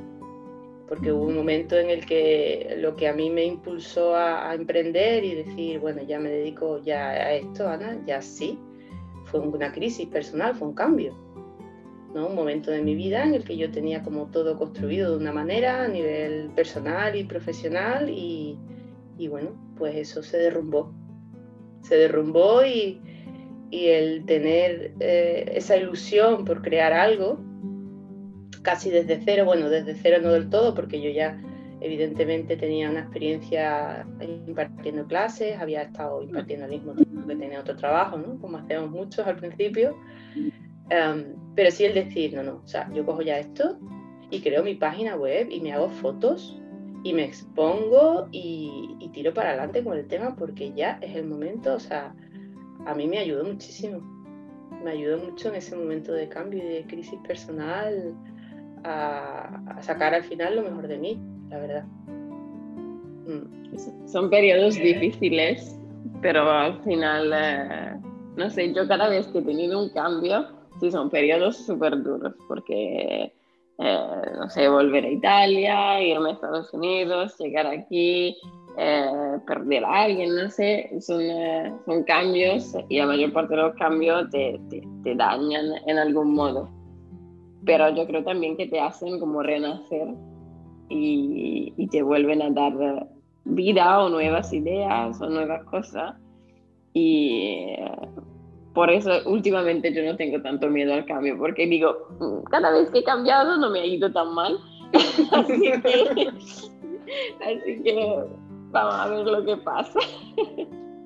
Porque 0.88 1.12
hubo 1.12 1.24
un 1.24 1.36
momento 1.36 1.78
en 1.78 1.88
el 1.88 2.04
que 2.04 2.74
lo 2.78 2.94
que 2.94 3.08
a 3.08 3.14
mí 3.14 3.30
me 3.30 3.44
impulsó 3.44 4.14
a, 4.16 4.52
emprender 4.52 5.24
y 5.24 5.36
decir, 5.36 5.78
bueno, 5.78 6.02
ya 6.02 6.18
me 6.18 6.28
dedico 6.28 6.82
ya 6.82 7.10
a 7.10 7.34
esto, 7.34 7.68
Ana, 7.68 8.02
ya 8.04 8.20
sí, 8.20 8.58
fue 9.24 9.40
una 9.40 9.72
crisis 9.72 10.08
personal, 10.08 10.54
fue 10.56 10.68
un 10.68 10.74
cambio, 10.74 11.16
Un 12.14 12.34
momento 12.34 12.70
de 12.70 12.80
mi 12.80 12.94
vida 12.94 13.24
en 13.24 13.34
el 13.34 13.44
que 13.44 13.56
yo 13.56 13.70
tenía 13.70 14.02
como 14.02 14.26
todo 14.26 14.56
construido 14.56 15.10
de 15.10 15.16
una 15.16 15.32
manera 15.32 15.84
a 15.84 15.88
nivel 15.88 16.50
personal 16.54 17.16
y 17.16 17.24
profesional 17.24 18.08
y, 18.08 18.56
y 19.18 19.28
bueno, 19.28 19.50
pues 19.76 19.96
eso 19.96 20.22
se 20.22 20.38
derrumbó. 20.38 20.92
Se 21.82 21.96
derrumbó 21.96 22.64
y, 22.64 23.00
y 23.70 23.88
el 23.88 24.24
tener 24.24 24.92
eh, 25.00 25.52
esa 25.56 25.76
ilusión 25.76 26.44
por 26.44 26.62
crear 26.62 26.92
algo, 26.92 27.40
casi 28.62 28.90
desde 28.90 29.20
cero, 29.24 29.44
bueno, 29.44 29.68
desde 29.68 29.94
cero 29.94 30.18
no 30.22 30.32
del 30.32 30.48
todo, 30.48 30.74
porque 30.74 31.02
yo 31.02 31.10
ya 31.10 31.42
evidentemente 31.80 32.56
tenía 32.56 32.88
una 32.88 33.00
experiencia 33.00 34.06
impartiendo 34.46 35.06
clases, 35.06 35.58
había 35.58 35.82
estado 35.82 36.22
impartiendo 36.22 36.64
al 36.64 36.70
mismo 36.70 36.94
tiempo 36.94 37.26
que 37.26 37.36
tenía 37.36 37.60
otro 37.60 37.76
trabajo. 37.76 38.18
Como 38.40 38.56
hacemos 38.56 38.90
muchos 38.90 39.26
al 39.26 39.36
principio. 39.36 39.96
Em, 40.88 41.34
pero 41.54 41.70
sí 41.70 41.84
el 41.84 41.94
decir, 41.94 42.34
no, 42.34 42.42
no, 42.42 42.60
o 42.64 42.68
sea, 42.68 42.90
yo 42.92 43.04
cojo 43.04 43.22
ya 43.22 43.38
esto 43.38 43.78
y 44.30 44.40
creo 44.40 44.62
mi 44.62 44.74
página 44.74 45.16
web 45.16 45.48
y 45.50 45.60
me 45.60 45.72
hago 45.72 45.88
fotos 45.88 46.60
y 47.02 47.12
me 47.12 47.24
expongo 47.24 48.28
y, 48.32 48.96
y 48.98 49.08
tiro 49.10 49.34
para 49.34 49.50
adelante 49.50 49.84
con 49.84 49.96
el 49.96 50.06
tema 50.06 50.34
porque 50.36 50.72
ya 50.72 50.98
es 51.00 51.14
el 51.16 51.26
momento, 51.26 51.74
o 51.74 51.80
sea, 51.80 52.14
a 52.86 52.94
mí 52.94 53.06
me 53.06 53.18
ayudó 53.18 53.44
muchísimo. 53.44 54.00
Me 54.82 54.90
ayudó 54.90 55.18
mucho 55.18 55.48
en 55.48 55.54
ese 55.56 55.76
momento 55.76 56.12
de 56.12 56.28
cambio 56.28 56.62
y 56.62 56.66
de 56.66 56.84
crisis 56.86 57.18
personal 57.26 58.14
a, 58.84 59.78
sacar 59.80 60.14
al 60.14 60.24
final 60.24 60.56
lo 60.56 60.62
mejor 60.62 60.88
de 60.88 60.98
mí, 60.98 61.18
la 61.48 61.58
verdad. 61.58 61.84
Mm. 63.26 64.06
Son 64.06 64.30
periodos 64.30 64.74
difíciles, 64.76 65.76
pero 66.20 66.48
al 66.50 66.82
final, 66.82 67.32
eh, 67.34 67.98
no 68.36 68.50
sé, 68.50 68.72
yo 68.72 68.86
cada 68.86 69.08
vez 69.08 69.26
que 69.28 69.38
he 69.38 69.42
tenido 69.42 69.82
un 69.82 69.88
cambio, 69.90 70.46
sí 70.84 70.90
son 70.90 71.10
periodos 71.10 71.56
súper 71.56 72.02
duros, 72.02 72.34
porque, 72.46 73.32
eh, 73.78 74.08
no 74.38 74.48
sé, 74.50 74.68
volver 74.68 75.04
a 75.04 75.10
Italia, 75.10 76.02
irme 76.02 76.30
a 76.30 76.32
Estados 76.32 76.72
Unidos, 76.74 77.36
llegar 77.38 77.66
aquí, 77.66 78.36
eh, 78.76 79.38
perder 79.46 79.84
a 79.84 80.02
alguien, 80.02 80.34
no 80.36 80.50
sé, 80.50 80.90
son, 81.00 81.22
eh, 81.22 81.72
son, 81.86 82.04
cambios 82.04 82.76
y 82.88 82.98
la 82.98 83.06
mayor 83.06 83.32
parte 83.32 83.56
de 83.56 83.62
los 83.62 83.74
cambios 83.76 84.28
te, 84.30 84.60
te, 85.02 85.14
dañan 85.14 85.66
en 85.86 85.98
algún 85.98 86.34
modo. 86.34 86.68
Pero 87.64 87.88
yo 87.94 88.06
creo 88.06 88.22
también 88.24 88.56
que 88.56 88.66
te 88.66 88.78
hacen 88.78 89.18
como 89.18 89.42
renacer 89.42 90.08
y, 90.90 91.72
y 91.76 91.86
te 91.88 92.02
vuelven 92.02 92.42
a 92.42 92.50
dar 92.50 93.08
vida 93.44 94.02
o 94.02 94.10
nuevas 94.10 94.52
ideas 94.52 95.20
o 95.20 95.30
nuevas 95.30 95.64
cosas. 95.64 96.16
Y 96.92 97.74
por 98.74 98.90
eso 98.90 99.10
últimamente 99.26 99.92
yo 99.92 100.02
no 100.04 100.16
tengo 100.16 100.42
tanto 100.42 100.68
miedo 100.68 100.92
al 100.92 101.06
cambio, 101.06 101.38
porque 101.38 101.66
digo, 101.66 102.08
mm, 102.18 102.44
cada 102.50 102.70
vez 102.72 102.90
que 102.90 102.98
he 102.98 103.04
cambiado 103.04 103.56
no 103.56 103.70
me 103.70 103.80
ha 103.80 103.86
ido 103.86 104.12
tan 104.12 104.34
mal. 104.34 104.58
así 105.32 105.72
que, 105.82 106.28
así 107.40 107.82
que 107.82 108.24
Vamos 108.74 108.94
a 108.94 109.06
ver 109.06 109.24
lo 109.24 109.44
que 109.44 109.56
pasa. 109.56 110.00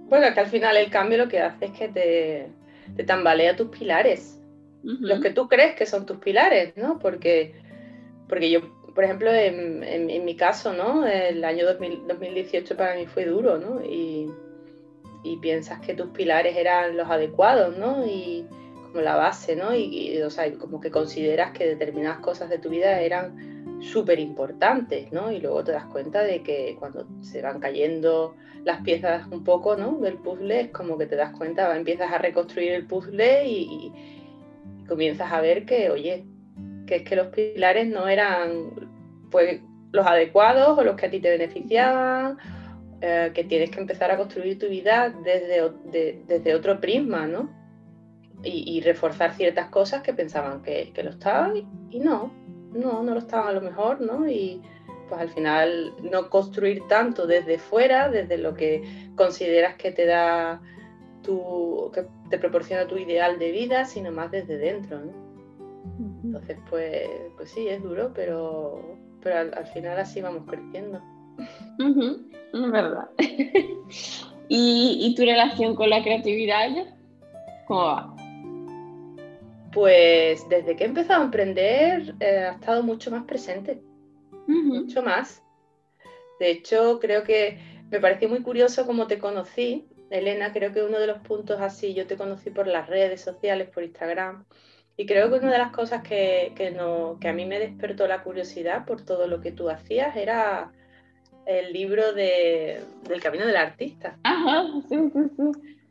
Bueno, 0.08 0.32
que 0.32 0.40
al 0.40 0.46
final 0.46 0.74
el 0.78 0.88
cambio 0.88 1.18
lo 1.18 1.28
que 1.28 1.38
hace 1.38 1.66
es 1.66 1.72
que 1.72 1.88
te, 1.88 2.48
te 2.96 3.04
tambalea 3.04 3.56
tus 3.56 3.68
pilares. 3.68 4.42
Los 4.82 5.20
que 5.20 5.30
tú 5.30 5.48
crees 5.48 5.76
que 5.76 5.84
son 5.84 6.06
tus 6.06 6.16
pilares, 6.16 6.74
¿no? 6.78 6.98
Porque, 6.98 7.54
porque 8.26 8.50
yo, 8.50 8.60
por 8.94 9.04
ejemplo, 9.04 9.30
en, 9.30 9.84
en, 9.84 10.24
mi 10.24 10.34
caso, 10.34 10.72
¿no? 10.72 11.06
El 11.06 11.44
año 11.44 11.66
2018 11.66 12.74
para 12.74 12.94
mí 12.94 13.04
fue 13.04 13.26
duro, 13.26 13.58
¿no? 13.58 13.84
Y, 13.84 14.30
y, 15.22 15.36
piensas 15.38 15.80
que 15.80 15.94
tus 15.94 16.08
pilares 16.08 16.56
eran 16.56 16.96
los 16.96 17.08
adecuados, 17.08 17.76
¿no? 17.76 18.06
Y 18.06 18.46
como 18.84 19.00
la 19.00 19.16
base, 19.16 19.56
¿no? 19.56 19.74
Y, 19.74 19.84
y 19.84 20.22
o 20.22 20.30
sea, 20.30 20.52
como 20.54 20.80
que 20.80 20.90
consideras 20.90 21.52
que 21.52 21.66
determinadas 21.66 22.18
cosas 22.20 22.48
de 22.50 22.58
tu 22.58 22.70
vida 22.70 23.00
eran 23.00 23.58
súper 23.80 24.18
importantes, 24.18 25.12
¿no? 25.12 25.30
Y 25.30 25.40
luego 25.40 25.64
te 25.64 25.72
das 25.72 25.84
cuenta 25.86 26.22
de 26.22 26.42
que 26.42 26.76
cuando 26.78 27.06
se 27.20 27.42
van 27.42 27.60
cayendo 27.60 28.34
las 28.64 28.82
piezas 28.82 29.26
un 29.30 29.44
poco, 29.44 29.76
¿no? 29.76 29.98
Del 29.98 30.18
puzzle, 30.18 30.60
es 30.60 30.68
como 30.68 30.98
que 30.98 31.06
te 31.06 31.16
das 31.16 31.36
cuenta, 31.36 31.74
empiezas 31.76 32.12
a 32.12 32.18
reconstruir 32.18 32.72
el 32.72 32.86
puzzle 32.86 33.48
y, 33.48 33.92
comienzas 34.88 35.30
a 35.32 35.42
ver 35.42 35.66
que, 35.66 35.90
oye, 35.90 36.24
que 36.86 36.96
es 36.96 37.02
que 37.02 37.14
los 37.14 37.26
pilares 37.26 37.86
no 37.86 38.08
eran 38.08 38.70
pues, 39.30 39.60
los 39.92 40.06
adecuados 40.06 40.78
o 40.78 40.82
los 40.82 40.96
que 40.96 41.06
a 41.06 41.10
ti 41.10 41.20
te 41.20 41.28
beneficiaban, 41.28 42.38
eh, 43.00 43.30
que 43.34 43.44
tienes 43.44 43.70
que 43.70 43.80
empezar 43.80 44.10
a 44.10 44.16
construir 44.16 44.58
tu 44.58 44.68
vida 44.68 45.14
desde, 45.24 45.72
desde 46.26 46.54
otro 46.54 46.80
prisma, 46.80 47.26
¿no? 47.26 47.50
Y, 48.42 48.80
reforzar 48.82 49.34
ciertas 49.34 49.68
cosas 49.68 50.02
que 50.02 50.12
pensaban 50.14 50.62
que, 50.62 50.92
que 50.94 51.02
lo 51.02 51.10
estaban 51.10 51.56
y 51.90 51.98
no, 51.98 52.32
no, 52.72 53.02
no 53.02 53.12
lo 53.14 53.18
estaban 53.18 53.48
a 53.48 53.52
lo 53.52 53.60
mejor, 53.60 54.00
¿no? 54.00 54.28
Y 54.28 54.62
pues 55.08 55.20
al 55.20 55.28
final 55.30 55.92
no 56.02 56.30
construir 56.30 56.86
tanto 56.88 57.26
desde 57.26 57.58
fuera, 57.58 58.08
desde 58.08 58.38
lo 58.38 58.54
que 58.54 59.10
consideras 59.16 59.74
que 59.74 59.90
te 59.90 60.06
da 60.06 60.62
tu, 61.22 61.90
que 61.92 62.06
te 62.30 62.38
proporciona 62.38 62.86
tu 62.86 62.96
ideal 62.96 63.38
de 63.38 63.50
vida, 63.50 63.84
sino 63.84 64.12
más 64.12 64.30
desde 64.30 64.58
dentro, 64.58 65.00
¿no? 65.00 65.28
Entonces, 66.24 66.58
pues, 66.68 67.08
pues 67.36 67.50
sí, 67.50 67.68
es 67.68 67.82
duro, 67.82 68.12
pero, 68.14 68.96
pero 69.22 69.38
al, 69.38 69.66
final 69.68 69.98
así 69.98 70.20
vamos 70.20 70.44
creciendo. 70.46 71.00
Es 71.78 72.70
verdad. 72.70 73.08
¿Y, 74.48 74.98
¿Y, 75.00 75.14
tu 75.14 75.22
relación 75.22 75.74
con 75.74 75.90
la 75.90 76.02
creatividad? 76.02 76.68
¿Cómo 77.66 77.84
va? 77.84 78.16
Pues 79.72 80.48
desde 80.48 80.74
que 80.74 80.84
he 80.84 80.86
empezado 80.86 81.20
a 81.20 81.24
emprender 81.24 82.14
eh, 82.20 82.46
ha 82.50 82.52
estado 82.54 82.82
mucho 82.82 83.10
más 83.10 83.24
presente, 83.24 83.82
mucho 84.46 85.02
más. 85.02 85.42
De 86.40 86.50
hecho, 86.50 86.98
creo 87.00 87.22
que 87.22 87.58
me 87.90 88.00
pareció 88.00 88.28
muy 88.28 88.42
curioso 88.42 88.86
cómo 88.86 89.06
te 89.06 89.18
conocí, 89.18 89.88
Elena, 90.10 90.52
creo 90.52 90.72
que 90.72 90.82
uno 90.82 90.98
de 90.98 91.06
los 91.06 91.18
puntos 91.18 91.60
así, 91.60 91.94
yo 91.94 92.06
te 92.06 92.16
conocí 92.16 92.50
por 92.50 92.66
las 92.66 92.88
redes 92.88 93.20
sociales, 93.20 93.68
por 93.68 93.82
Instagram, 93.82 94.46
y 94.96 95.06
creo 95.06 95.30
que 95.30 95.38
una 95.38 95.52
de 95.52 95.58
las 95.58 95.72
cosas 95.72 96.02
que, 96.02 96.72
no, 96.76 97.18
que 97.20 97.28
a 97.28 97.32
mí 97.32 97.44
me 97.44 97.58
despertó 97.58 98.08
la 98.08 98.22
curiosidad 98.22 98.84
por 98.84 99.04
todo 99.04 99.26
lo 99.26 99.40
que 99.40 99.52
tú 99.52 99.68
hacías 99.68 100.16
era 100.16 100.72
el 101.48 101.72
libro 101.72 102.12
de, 102.12 102.80
del 103.08 103.22
Camino 103.22 103.46
del 103.46 103.56
Artista. 103.56 104.18
Ajá, 104.22 104.64
sí, 104.88 104.96
sí, 105.12 105.20
sí. 105.36 105.42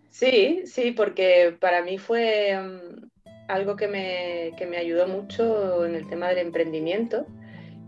Sí, 0.10 0.62
sí, 0.66 0.92
porque 0.92 1.56
para 1.60 1.82
mí 1.82 1.98
fue 1.98 2.58
mm, 2.58 3.10
algo 3.48 3.76
que 3.76 3.88
me, 3.88 4.54
que 4.56 4.68
me, 4.68 4.78
ayudó 4.78 5.08
mucho 5.08 5.86
en 5.86 5.96
el 5.96 6.08
tema 6.08 6.30
del 6.30 6.38
emprendimiento. 6.38 7.26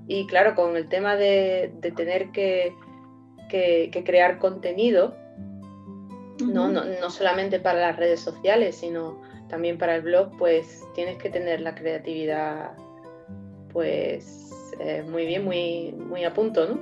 Y 0.08 0.26
claro, 0.26 0.56
con 0.56 0.76
el 0.76 0.90
tema 0.90 1.16
de, 1.16 1.72
de 1.80 1.92
tener 1.92 2.32
que, 2.32 2.74
que, 3.50 4.04
crear 4.04 4.40
contenido, 4.40 5.16
no, 6.44 6.70
no, 6.70 6.84
no, 6.86 7.10
solamente 7.12 7.60
para 7.60 7.80
las 7.80 7.98
redes 7.98 8.20
sociales, 8.20 8.78
sino 8.78 9.22
también 9.48 9.78
para 9.78 9.96
el 9.96 10.02
blog, 10.02 10.36
pues 10.40 10.84
tienes 10.96 11.18
que 11.18 11.30
tener 11.30 11.62
la 11.62 11.76
creatividad 11.76 12.72
pues 13.72 14.50
eh, 14.80 15.04
muy 15.04 15.26
bien, 15.26 15.44
muy, 15.44 15.92
muy 15.92 16.24
a 16.24 16.34
punto, 16.34 16.68
¿no? 16.68 16.80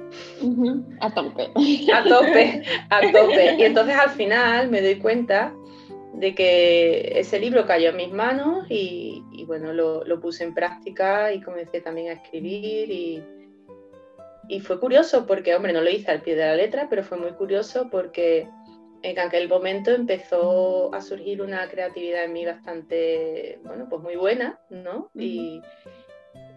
A 0.99 1.13
tope. 1.13 1.51
A 1.93 2.03
tope, 2.03 2.63
a 2.89 3.01
tope. 3.11 3.55
Y 3.57 3.63
entonces 3.63 3.95
al 3.95 4.11
final 4.11 4.69
me 4.69 4.81
doy 4.81 4.99
cuenta 4.99 5.53
de 6.13 6.33
que 6.35 7.19
ese 7.19 7.39
libro 7.39 7.65
cayó 7.65 7.89
en 7.89 7.95
mis 7.95 8.11
manos 8.11 8.65
y, 8.69 9.23
bueno, 9.45 9.73
lo, 9.73 10.03
lo, 10.03 10.19
puse 10.19 10.43
en 10.43 10.53
práctica 10.53 11.33
y 11.33 11.41
comencé 11.41 11.81
también 11.81 12.09
a 12.09 12.13
escribir 12.13 12.89
y, 12.91 13.23
y 14.47 14.59
fue 14.59 14.79
curioso 14.79 15.25
porque, 15.25 15.55
hombre, 15.55 15.73
no 15.73 15.81
lo 15.81 15.89
hice 15.89 16.11
al 16.11 16.21
pie 16.21 16.35
de 16.35 16.45
la 16.45 16.55
letra, 16.55 16.87
pero 16.89 17.03
fue 17.03 17.17
muy 17.17 17.31
curioso 17.31 17.89
porque 17.91 18.47
en 19.03 19.19
aquel 19.19 19.47
momento 19.47 19.91
empezó 19.91 20.93
a 20.93 21.01
surgir 21.01 21.41
una 21.41 21.67
creatividad 21.69 22.25
en 22.25 22.33
mí 22.33 22.45
bastante, 22.45 23.59
bueno, 23.63 23.87
pues 23.89 24.01
muy 24.01 24.15
buena, 24.15 24.59
¿no? 24.69 25.09
Y, 25.15 25.61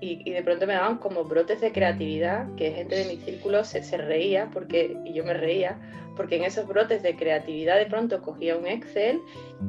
y, 0.01 0.31
de 0.31 0.43
pronto 0.43 0.67
me 0.67 0.75
daban 0.75 0.99
como 0.99 1.25
brotes 1.25 1.61
de 1.61 1.73
creatividad, 1.73 2.47
que 2.57 2.73
gente 2.73 2.97
de 2.97 3.05
mi 3.05 3.17
círculo 3.19 3.65
se, 3.65 3.97
reía, 3.97 4.49
porque, 4.53 4.97
y 5.05 5.13
yo 5.13 5.25
me 5.25 5.35
reía, 5.35 5.79
porque 6.17 6.37
en 6.37 6.45
esos 6.45 6.67
brotes 6.67 7.03
de 7.03 7.17
creatividad 7.17 7.79
de 7.79 7.87
pronto 7.87 8.23
cogía 8.23 8.57
un 8.57 8.67
Excel 8.67 9.21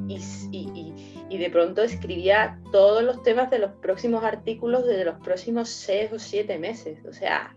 y, 0.07 0.21
y, 0.51 1.25
y 1.29 1.37
de 1.37 1.49
pronto 1.49 1.83
escribía 1.83 2.59
todos 2.71 3.03
los 3.03 3.23
temas 3.23 3.49
de 3.49 3.59
los 3.59 3.71
próximos 3.81 4.23
artículos 4.23 4.85
de 4.85 5.05
los 5.05 5.19
próximos 5.19 5.69
seis 5.69 6.11
o 6.11 6.19
siete 6.19 6.57
meses. 6.57 6.99
O 7.05 7.13
sea, 7.13 7.55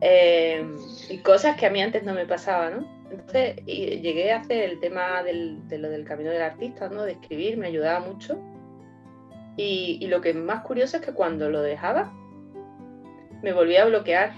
eh, 0.00 0.64
y 1.08 1.18
cosas 1.18 1.56
que 1.56 1.66
a 1.66 1.70
mí 1.70 1.82
antes 1.82 2.04
no 2.04 2.14
me 2.14 2.26
pasaban, 2.26 2.80
¿no? 2.80 2.98
Entonces 3.10 3.56
llegué 3.64 4.32
a 4.32 4.40
hacer 4.40 4.64
el 4.70 4.80
tema 4.80 5.22
del, 5.22 5.66
de 5.68 5.78
lo 5.78 5.88
del 5.88 6.04
camino 6.04 6.30
del 6.30 6.42
artista, 6.42 6.88
¿no? 6.88 7.04
De 7.04 7.12
escribir, 7.12 7.56
me 7.56 7.68
ayudaba 7.68 8.06
mucho. 8.06 8.38
Y, 9.58 10.06
lo 10.06 10.20
que 10.20 10.30
es 10.30 10.36
más 10.36 10.62
curioso 10.62 10.98
es 10.98 11.04
que 11.04 11.12
cuando 11.12 11.50
lo 11.50 11.60
dejaba, 11.60 12.12
me 13.42 13.52
volvía 13.52 13.82
a 13.82 13.86
bloquear. 13.86 14.32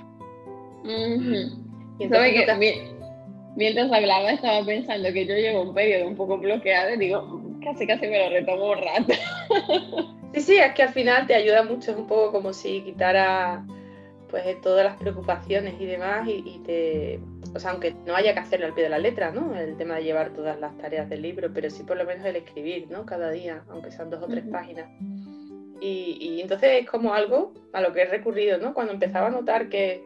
mientras 3.54 3.92
hablaba 3.92 4.30
estaba 4.30 4.64
pensando 4.64 5.12
que 5.12 5.26
yo 5.26 5.34
llevo 5.34 5.60
un 5.60 5.74
periodo 5.74 6.08
un 6.08 6.16
poco 6.16 6.38
bloqueado 6.38 6.94
y 6.94 6.96
digo, 6.96 7.42
casi 7.62 7.86
casi 7.86 8.08
me 8.08 8.18
lo 8.18 8.30
retomo 8.30 8.70
un 8.70 8.78
rato. 8.78 9.12
sí, 10.34 10.40
sí, 10.40 10.56
es 10.56 10.72
que 10.72 10.84
al 10.84 10.94
final 10.94 11.26
te 11.26 11.34
ayuda 11.34 11.64
mucho, 11.64 11.90
es 11.90 11.98
un 11.98 12.06
poco 12.06 12.32
como 12.32 12.54
si 12.54 12.80
quitara 12.80 13.62
pues 14.30 14.60
todas 14.62 14.84
las 14.84 14.96
preocupaciones 14.96 15.74
y 15.80 15.86
demás 15.86 16.26
y, 16.26 16.60
te, 16.64 17.20
o 17.54 17.58
sea, 17.58 17.72
aunque 17.72 17.94
no 18.06 18.14
haya 18.14 18.34
que 18.34 18.40
hacerlo 18.40 18.66
al 18.66 18.74
pie 18.74 18.84
de 18.84 18.90
la 18.90 18.98
letra, 18.98 19.32
¿no? 19.32 19.54
El 19.56 19.76
tema 19.76 19.96
de 19.96 20.04
llevar 20.04 20.30
todas 20.30 20.58
las 20.60 20.76
tareas 20.78 21.08
del 21.08 21.22
libro, 21.22 21.50
pero 21.52 21.68
sí 21.70 21.82
por 21.82 21.96
lo 21.96 22.04
menos 22.04 22.24
el 22.24 22.36
escribir, 22.36 22.88
¿no? 22.90 23.04
Cada 23.04 23.30
día, 23.30 23.64
aunque 23.68 23.90
sean 23.90 24.10
dos 24.10 24.22
o 24.22 24.26
tres 24.26 24.44
páginas. 24.50 24.88
Y, 25.80 26.18
y, 26.20 26.40
entonces 26.42 26.82
es 26.82 26.88
como 26.88 27.14
algo 27.14 27.54
a 27.72 27.80
lo 27.80 27.92
que 27.92 28.02
he 28.02 28.04
recurrido, 28.04 28.58
¿no? 28.58 28.74
Cuando 28.74 28.92
empezaba 28.92 29.28
a 29.28 29.30
notar 29.30 29.68
que, 29.68 30.04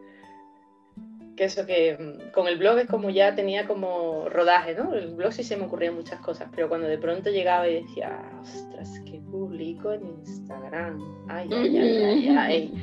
que 1.36 1.44
eso 1.44 1.66
que 1.66 1.96
mm, 1.98 2.32
con 2.32 2.46
el 2.46 2.56
blog 2.56 2.78
es 2.78 2.88
como 2.88 3.10
ya 3.10 3.34
tenía 3.34 3.66
como 3.66 4.28
rodaje, 4.28 4.74
¿no? 4.74 4.94
El 4.94 5.14
blog 5.14 5.32
sí 5.32 5.42
se 5.42 5.56
me 5.56 5.64
ocurrían 5.64 5.94
muchas 5.94 6.20
cosas, 6.20 6.48
pero 6.54 6.68
cuando 6.68 6.86
de 6.86 6.98
pronto 6.98 7.30
llegaba 7.30 7.68
y 7.68 7.82
decía, 7.82 8.20
ostras, 8.40 9.00
que 9.00 9.18
publico 9.30 9.92
en 9.92 10.06
Instagram, 10.06 11.26
ay, 11.28 11.48
ay, 11.52 11.76
ay, 11.76 12.04
ay, 12.04 12.28
ay. 12.28 12.74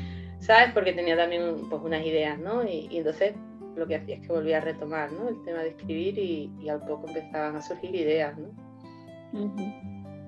¿sabes? 0.42 0.72
Porque 0.74 0.94
tenía 0.94 1.16
también 1.16 1.70
pues, 1.70 1.82
unas 1.84 2.06
ideas, 2.06 2.38
¿no? 2.40 2.68
Y, 2.68 2.90
entonces 2.92 3.34
lo 3.82 3.88
que 3.88 3.96
hacía 3.96 4.16
es 4.16 4.22
que 4.22 4.28
volvía 4.28 4.58
a 4.58 4.62
retomar, 4.62 5.12
¿no? 5.12 5.28
El 5.28 5.42
tema 5.44 5.60
de 5.64 5.70
escribir 5.70 6.20
y, 6.20 6.52
y 6.62 6.70
al 6.70 6.86
poco 6.86 7.08
empezaban 7.08 7.56
a 7.56 7.62
surgir 7.64 7.96
ideas, 7.96 8.38
¿no? 8.38 8.50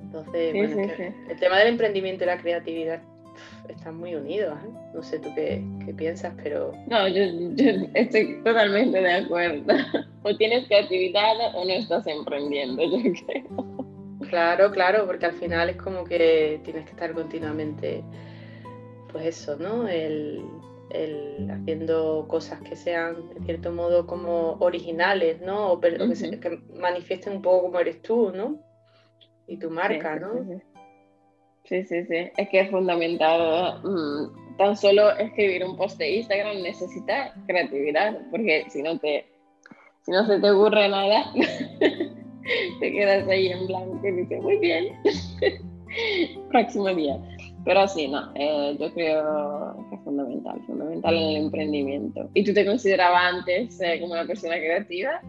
Entonces, 0.02 0.54
bueno, 0.54 0.92
el 1.30 1.39
tema 1.39 1.60
del 1.60 1.68
emprendimiento 1.68 2.24
y 2.24 2.28
la 2.28 2.38
creatividad 2.39 3.02
están 3.70 3.98
muy 3.98 4.16
unidos, 4.16 4.58
¿eh? 4.66 4.72
No 4.96 5.04
sé 5.04 5.20
tú 5.20 5.30
qué, 5.36 5.63
qué, 5.86 5.94
piensas, 5.94 6.34
pero... 6.42 6.72
No, 6.88 7.08
yo, 7.08 7.26
yo 7.54 7.88
estoy 7.94 8.42
totalmente 8.44 9.00
de 9.00 9.13
acuerdo. 9.13 9.74
O 10.26 10.34
tienes 10.38 10.66
creatividad 10.68 11.34
o 11.54 11.66
no 11.66 11.72
estás 11.72 12.08
emprendiendo, 12.08 12.82
yo 12.82 13.12
creo. 13.28 13.86
Claro, 14.30 14.72
claro, 14.72 15.06
porque 15.06 15.26
al 15.26 15.34
final 15.34 15.70
es 15.70 15.76
como 15.76 16.06
que 16.06 16.62
tienes 16.63 16.86
que 16.86 16.92
estar 16.92 17.12
continuamente 17.12 18.02
pues 19.12 19.26
eso, 19.26 19.58
¿no? 19.58 19.86
El, 19.86 20.42
haciendo 21.49 22.25
cosas 22.27 22.62
que 22.62 22.75
sean, 22.75 23.29
de 23.29 23.45
cierto 23.45 23.71
modo, 23.71 24.06
como 24.06 24.53
originales, 24.60 25.41
¿no? 25.41 25.73
O 25.73 25.79
que, 25.79 25.97
manifiesten 26.79 27.38
un 27.38 27.41
poco 27.41 27.63
como 27.63 27.79
eres 27.79 28.01
tú, 28.01 28.32
¿no? 28.32 28.60
Y 29.47 29.58
tu 29.58 29.69
marca, 29.69 30.15
¿no? 30.15 30.62
Sí, 31.65 31.84
sí, 31.86 32.06
sí. 32.06 32.32
Es 32.38 32.49
que 32.49 32.60
es 32.62 32.69
fundamental. 32.69 33.82
Mm, 33.84 34.58
tan 34.58 34.75
solo 34.75 35.12
escribir 35.17 35.63
un 35.63 35.77
post 35.77 35.97
de 35.97 36.17
Instagram 36.17 36.62
necesita 36.62 37.34
creatividad, 37.47 38.19
porque 38.29 38.65
si 38.69 38.82
no 38.82 38.99
te, 38.99 39.25
si 40.01 40.12
no 40.12 40.25
se 40.25 40.39
te 40.39 40.51
ocurre 40.51 40.89
nada, 40.89 41.32
te 42.79 42.91
quedas 42.91 43.27
ahí 43.27 43.47
en 43.47 43.67
blanco 43.67 44.08
y 44.08 44.12
dices, 44.12 44.41
muy 44.41 44.58
bien. 44.58 44.95
Próximo 46.49 46.93
día. 46.93 47.19
Pero 47.65 47.88
sí, 47.88 48.08
no, 48.08 48.32
eh, 48.36 48.76
yo 48.80 48.93
creo 48.93 49.86
que 49.89 49.95
es 49.95 50.02
fundamental, 50.04 50.62
fundamental 50.65 51.15
en 51.15 51.21
el 51.21 51.36
emprendimiento. 51.38 52.30
¿Y 52.34 52.43
tú 52.43 52.54
te 52.54 52.65
considerabas 52.65 53.34
antes 53.36 53.80
eh, 53.80 53.99
como 54.02 54.13
una 54.13 54.26
persona 54.26 54.56
creativa? 54.56 55.21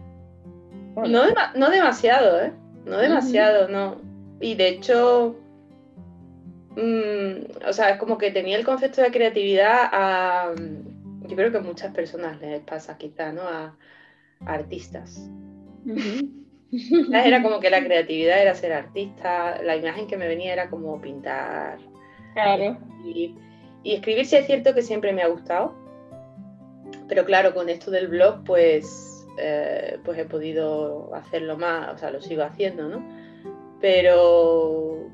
No, 0.95 1.23
no 1.55 1.69
demasiado, 1.69 2.41
¿eh? 2.41 2.51
No 2.85 2.97
demasiado, 2.97 3.69
no. 3.69 3.97
Y 4.39 4.55
de 4.55 4.67
hecho, 4.67 5.35
mm, 6.75 7.67
o 7.67 7.73
sea, 7.73 7.91
es 7.91 7.99
como 7.99 8.17
que 8.17 8.31
tenía 8.31 8.57
el 8.57 8.65
concepto 8.65 9.01
de 9.01 9.11
creatividad 9.11 9.89
a, 9.91 10.53
yo 11.27 11.35
creo 11.35 11.51
que 11.51 11.57
a 11.57 11.61
muchas 11.61 11.93
personas 11.93 12.39
les 12.41 12.61
pasa 12.61 12.97
quizá, 12.97 13.31
¿no? 13.31 13.41
A, 13.41 13.75
artistas. 14.45 15.29
Era 17.13 17.41
como 17.41 17.59
que 17.59 17.69
la 17.69 17.83
creatividad 17.83 18.41
era 18.41 18.53
ser 18.53 18.73
artista, 18.73 19.61
la 19.63 19.77
imagen 19.77 20.07
que 20.07 20.17
me 20.17 20.27
venía 20.27 20.51
era 20.51 20.69
como 20.69 20.99
pintar, 20.99 21.77
Claro. 22.35 22.77
Y, 23.05 23.33
escribir 23.83 24.25
sí 24.25 24.35
es 24.35 24.45
cierto 24.45 24.73
que 24.73 24.81
siempre 24.81 25.13
me 25.13 25.21
ha 25.21 25.27
gustado, 25.27 25.73
pero 27.07 27.23
claro, 27.23 27.53
con 27.53 27.69
esto 27.69 27.91
del 27.91 28.07
blog 28.07 28.43
pues, 28.43 29.25
eh, 29.39 29.99
pues 30.03 30.17
he 30.19 30.25
podido 30.25 31.13
hacerlo 31.15 31.55
más, 31.57 31.93
o 31.93 31.97
sea, 31.97 32.11
lo 32.11 32.21
sigo 32.21 32.43
haciendo, 32.43 32.89
¿no? 32.89 33.03
Pero, 33.79 35.07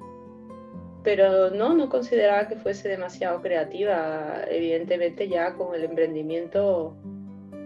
pero 1.03 1.51
no, 1.51 1.75
no 1.75 1.89
consideraba 1.89 2.47
que 2.47 2.55
fuese 2.55 2.89
demasiado 2.89 3.41
creativa, 3.41 4.43
evidentemente 4.49 5.27
ya 5.27 5.53
con 5.53 5.75
el 5.75 5.84
emprendimiento 5.84 6.95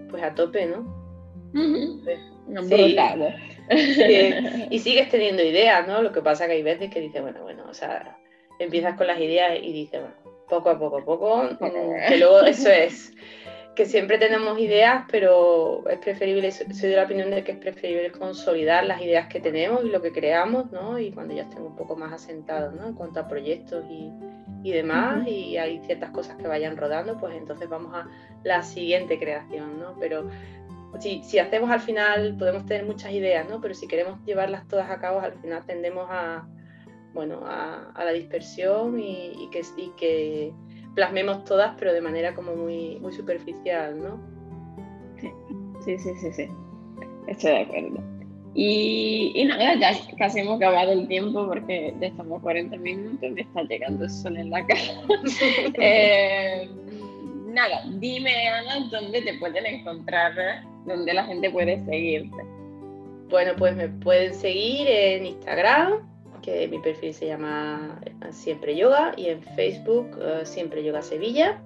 pues 0.09 0.21
a 0.23 0.33
tope, 0.33 0.65
¿no? 0.65 1.05
sí, 3.69 4.33
y 4.69 4.79
sigues 4.79 5.09
teniendo 5.09 5.43
ideas, 5.43 5.87
¿no? 5.87 6.01
Lo 6.01 6.11
que 6.11 6.21
pasa 6.21 6.47
que 6.47 6.53
hay 6.53 6.63
veces 6.63 6.89
que 6.91 6.99
dices, 6.99 7.21
bueno, 7.21 7.43
bueno, 7.43 7.63
o 7.69 7.73
sea, 7.73 8.17
empiezas 8.59 8.95
con 8.97 9.07
las 9.07 9.19
ideas 9.19 9.57
y 9.61 9.71
dices, 9.71 10.01
bueno, 10.01 10.15
poco 10.47 10.69
a 10.69 10.79
poco, 10.79 11.03
poco, 11.03 11.49
que 11.59 12.17
luego 12.17 12.41
eso 12.41 12.69
es, 12.71 13.13
que 13.75 13.85
siempre 13.85 14.17
tenemos 14.17 14.57
ideas, 14.59 15.05
pero 15.11 15.84
es 15.89 15.99
preferible, 15.99 16.51
soy 16.51 16.89
de 16.89 16.95
la 16.95 17.03
opinión 17.03 17.30
de 17.30 17.43
que 17.43 17.53
es 17.53 17.57
preferible 17.57 18.11
consolidar 18.11 18.86
las 18.86 19.01
ideas 19.01 19.27
que 19.27 19.41
tenemos 19.41 19.84
y 19.84 19.89
lo 19.89 20.01
que 20.01 20.11
creamos, 20.11 20.71
¿no? 20.71 20.97
Y 20.97 21.11
cuando 21.11 21.34
ya 21.34 21.43
estemos 21.43 21.71
un 21.71 21.75
poco 21.75 21.95
más 21.97 22.13
asentados, 22.13 22.73
¿no? 22.73 22.88
En 22.88 22.93
cuanto 22.93 23.19
a 23.19 23.27
proyectos 23.27 23.84
y, 23.89 24.11
y 24.63 24.71
demás, 24.71 25.27
y 25.27 25.57
hay 25.57 25.80
ciertas 25.86 26.11
cosas 26.11 26.38
que 26.38 26.47
vayan 26.47 26.77
rodando, 26.77 27.17
pues 27.19 27.36
entonces 27.36 27.67
vamos 27.67 27.93
a 27.93 28.07
la 28.43 28.63
siguiente 28.63 29.19
creación, 29.19 29.77
¿no? 29.80 29.97
Pero 29.99 30.30
si, 30.99 31.21
si 31.23 31.39
hacemos 31.39 31.69
al 31.69 31.82
final, 31.82 32.36
podemos 32.39 32.65
tener 32.65 32.86
muchas 32.86 33.11
ideas, 33.11 33.49
¿no? 33.49 33.59
Pero 33.59 33.73
si 33.73 33.88
queremos 33.88 34.23
llevarlas 34.25 34.67
todas 34.69 34.89
a 34.89 34.99
cabo, 34.99 35.19
al 35.19 35.34
final 35.34 35.65
tendemos 35.65 36.07
a, 36.09 36.47
bueno, 37.16 37.39
a, 37.45 37.91
la 37.97 38.11
dispersión 38.11 38.99
y, 38.99 39.49
que, 39.51 39.61
que 39.97 40.53
plasmemos 40.93 41.45
todas, 41.45 41.74
pero 41.80 41.93
de 41.93 42.01
manera 42.01 42.36
como 42.36 42.55
muy, 42.55 42.99
muy 42.99 43.13
superficial, 43.13 43.97
¿no? 43.97 44.20
Sí, 45.84 45.97
sí, 45.97 46.09
sí, 46.22 46.32
sí, 46.34 46.47
estoy 47.28 47.51
de 47.51 47.59
acuerdo. 47.61 48.03
Y, 48.53 49.45
nada, 49.47 49.76
ya 49.76 49.91
casi 50.18 50.39
hemos 50.39 50.57
acabado 50.57 50.91
el 50.91 51.07
tiempo 51.07 51.45
porque 51.47 51.93
ya 51.99 52.07
estamos 52.07 52.41
40 52.41 52.78
minutos, 52.78 53.32
me 53.32 53.41
está 53.41 53.63
llegando 53.63 54.03
el 54.03 54.09
sol 54.09 54.38
en 54.38 54.49
la 54.49 54.66
cara. 54.66 54.82
eh, 55.80 56.70
nada, 57.47 57.84
dime 57.99 58.47
Ana, 58.47 58.88
¿dónde 58.91 59.22
te 59.22 59.34
pueden 59.39 59.66
encontrar? 59.66 60.63
¿Dónde 60.86 61.13
la 61.13 61.26
gente 61.26 61.49
puede 61.49 61.84
seguirte? 61.86 62.43
Bueno, 63.30 63.53
pues 63.57 63.76
me 63.76 63.89
pueden 63.89 64.34
seguir 64.34 64.88
en 64.88 65.26
Instagram, 65.26 66.14
que 66.45 66.67
mi 66.67 66.79
perfil 66.79 67.13
se 67.13 67.25
llama 67.25 67.99
eh, 68.05 68.13
Siempre 68.31 68.77
Yoga, 68.77 69.13
y 69.17 69.29
en 69.29 69.41
Facebook 69.41 70.15
eh, 70.21 70.45
Siempre 70.45 70.83
Yoga 70.83 71.01
Sevilla, 71.01 71.59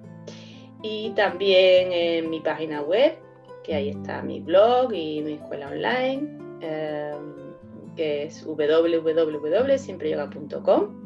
y 0.82 1.10
también 1.10 1.92
en 1.92 2.30
mi 2.30 2.40
página 2.40 2.80
web, 2.80 3.12
que 3.62 3.74
ahí 3.74 3.90
está 3.90 4.22
mi 4.22 4.40
blog 4.40 4.94
y 4.94 5.20
mi 5.20 5.34
escuela 5.34 5.68
online, 5.68 6.26
eh, 6.62 7.12
que 7.94 8.22
es 8.22 8.42
www.siempreyoga.com. 8.46 11.00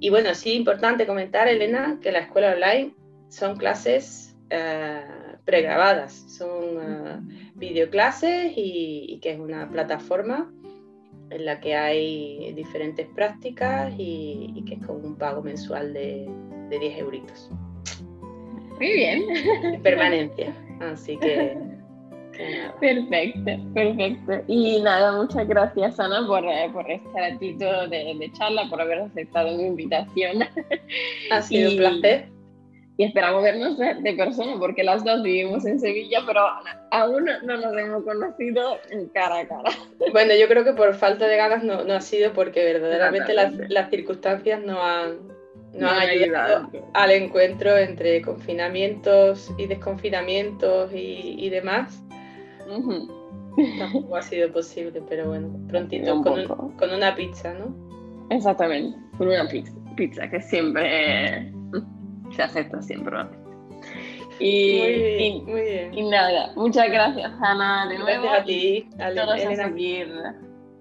Y 0.00 0.08
bueno, 0.08 0.34
sí, 0.34 0.54
importante 0.54 1.06
comentar, 1.06 1.48
Elena, 1.48 1.98
que 2.00 2.10
la 2.10 2.20
escuela 2.20 2.54
online 2.54 2.94
son 3.28 3.58
clases 3.58 4.30
pregrabadas, 5.44 6.12
son 6.36 7.26
videoclases 7.54 8.52
y, 8.54 9.06
y, 9.08 9.18
que 9.20 9.30
es 9.30 9.40
una 9.40 9.70
plataforma 9.70 10.52
en 11.32 11.44
la 11.44 11.60
que 11.60 11.74
hay 11.74 12.52
diferentes 12.54 13.06
prácticas 13.14 13.92
y, 13.98 14.62
que 14.66 14.74
es 14.74 14.86
con 14.86 15.04
un 15.04 15.16
pago 15.16 15.42
mensual 15.42 15.92
de, 15.92 16.28
de 16.68 16.78
10 16.78 16.98
euritos. 16.98 17.50
Muy 18.78 18.92
bien. 18.92 19.82
Permanencia. 19.82 20.54
Así 20.80 21.16
que, 21.16 21.56
Perfecto, 22.80 23.50
perfecto. 23.74 24.32
Y 24.48 24.80
nada, 24.80 25.12
muchas 25.12 25.46
gracias 25.46 26.00
Ana 26.00 26.26
por, 26.26 26.44
eh, 26.44 26.70
por 26.72 26.90
este 26.90 27.08
ratito 27.14 27.88
de, 27.88 28.16
de, 28.18 28.32
charla, 28.32 28.66
por 28.68 28.80
haber 28.80 29.00
aceptado 29.00 29.56
mi 29.56 29.64
invitación. 29.64 30.44
Ha 31.30 31.42
sido 31.42 31.70
un 31.70 31.76
placer 31.76 32.31
y 32.96 33.04
esperamos 33.04 33.42
vernos 33.42 33.78
de 33.78 34.12
persona 34.12 34.52
porque 34.58 34.84
las 34.84 35.02
dos 35.02 35.22
vivimos 35.22 35.64
en 35.64 35.80
Sevilla, 35.80 36.20
pero 36.26 36.42
aún 36.90 37.24
no 37.42 37.56
nos 37.56 37.76
hemos 37.76 38.04
conocido 38.04 38.78
cara 39.14 39.40
a 39.40 39.48
cara. 39.48 39.70
Bueno, 40.12 40.34
yo 40.38 40.46
creo 40.46 40.64
que 40.64 40.72
por 40.74 40.94
falta 40.94 41.26
de 41.26 41.36
ganas 41.36 41.64
no, 41.64 41.84
no 41.84 41.94
ha 41.94 42.00
sido 42.00 42.32
porque 42.32 42.64
verdaderamente 42.64 43.32
las, 43.32 43.54
las, 43.70 43.88
circunstancias 43.88 44.60
no 44.62 44.82
han, 44.82 45.28
no, 45.72 45.88
han 45.88 46.00
ayudado, 46.00 46.70
al 46.92 47.10
encuentro 47.12 47.76
entre 47.78 48.20
confinamientos 48.20 49.50
y 49.56 49.66
desconfinamientos 49.66 50.92
y, 50.92 51.36
y 51.38 51.48
demás. 51.48 52.02
Tampoco 53.78 54.16
ha 54.16 54.22
sido 54.22 54.52
posible, 54.52 55.02
pero 55.08 55.28
bueno, 55.28 55.50
prontito 55.68 56.22
con, 56.22 56.46
con, 56.76 56.90
una 56.90 57.14
pizza, 57.14 57.54
¿no? 57.54 57.74
Exactamente, 58.30 58.98
con 59.16 59.28
una 59.28 59.46
pizza, 59.48 59.72
pizza 59.96 60.28
que 60.28 60.40
siempre 60.40 61.52
se 62.36 62.42
acepta 62.42 62.82
siempre. 62.82 63.18
Y, 64.38 65.42
muy 65.46 65.62
bien, 65.62 65.94
y, 65.94 66.08
nada, 66.08 66.52
muchas 66.56 66.90
gracias 66.90 67.30
Ana 67.40 67.86
de 67.88 67.98
nuevo. 67.98 68.22
Gracias 68.24 68.40
a 68.40 68.44
ti. 68.44 68.88
todos 69.14 69.44
a 69.44 69.68
seguir, 69.68 70.12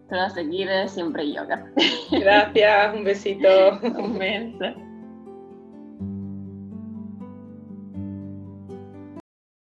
todos 0.09 0.23
a 0.23 0.29
seguir 0.29 0.69
siempre 0.87 1.31
yoga. 1.31 1.65
Gracias, 2.11 2.95
un 2.95 3.03
besito. 3.03 3.79
un 3.83 4.17
beso. 4.17 4.90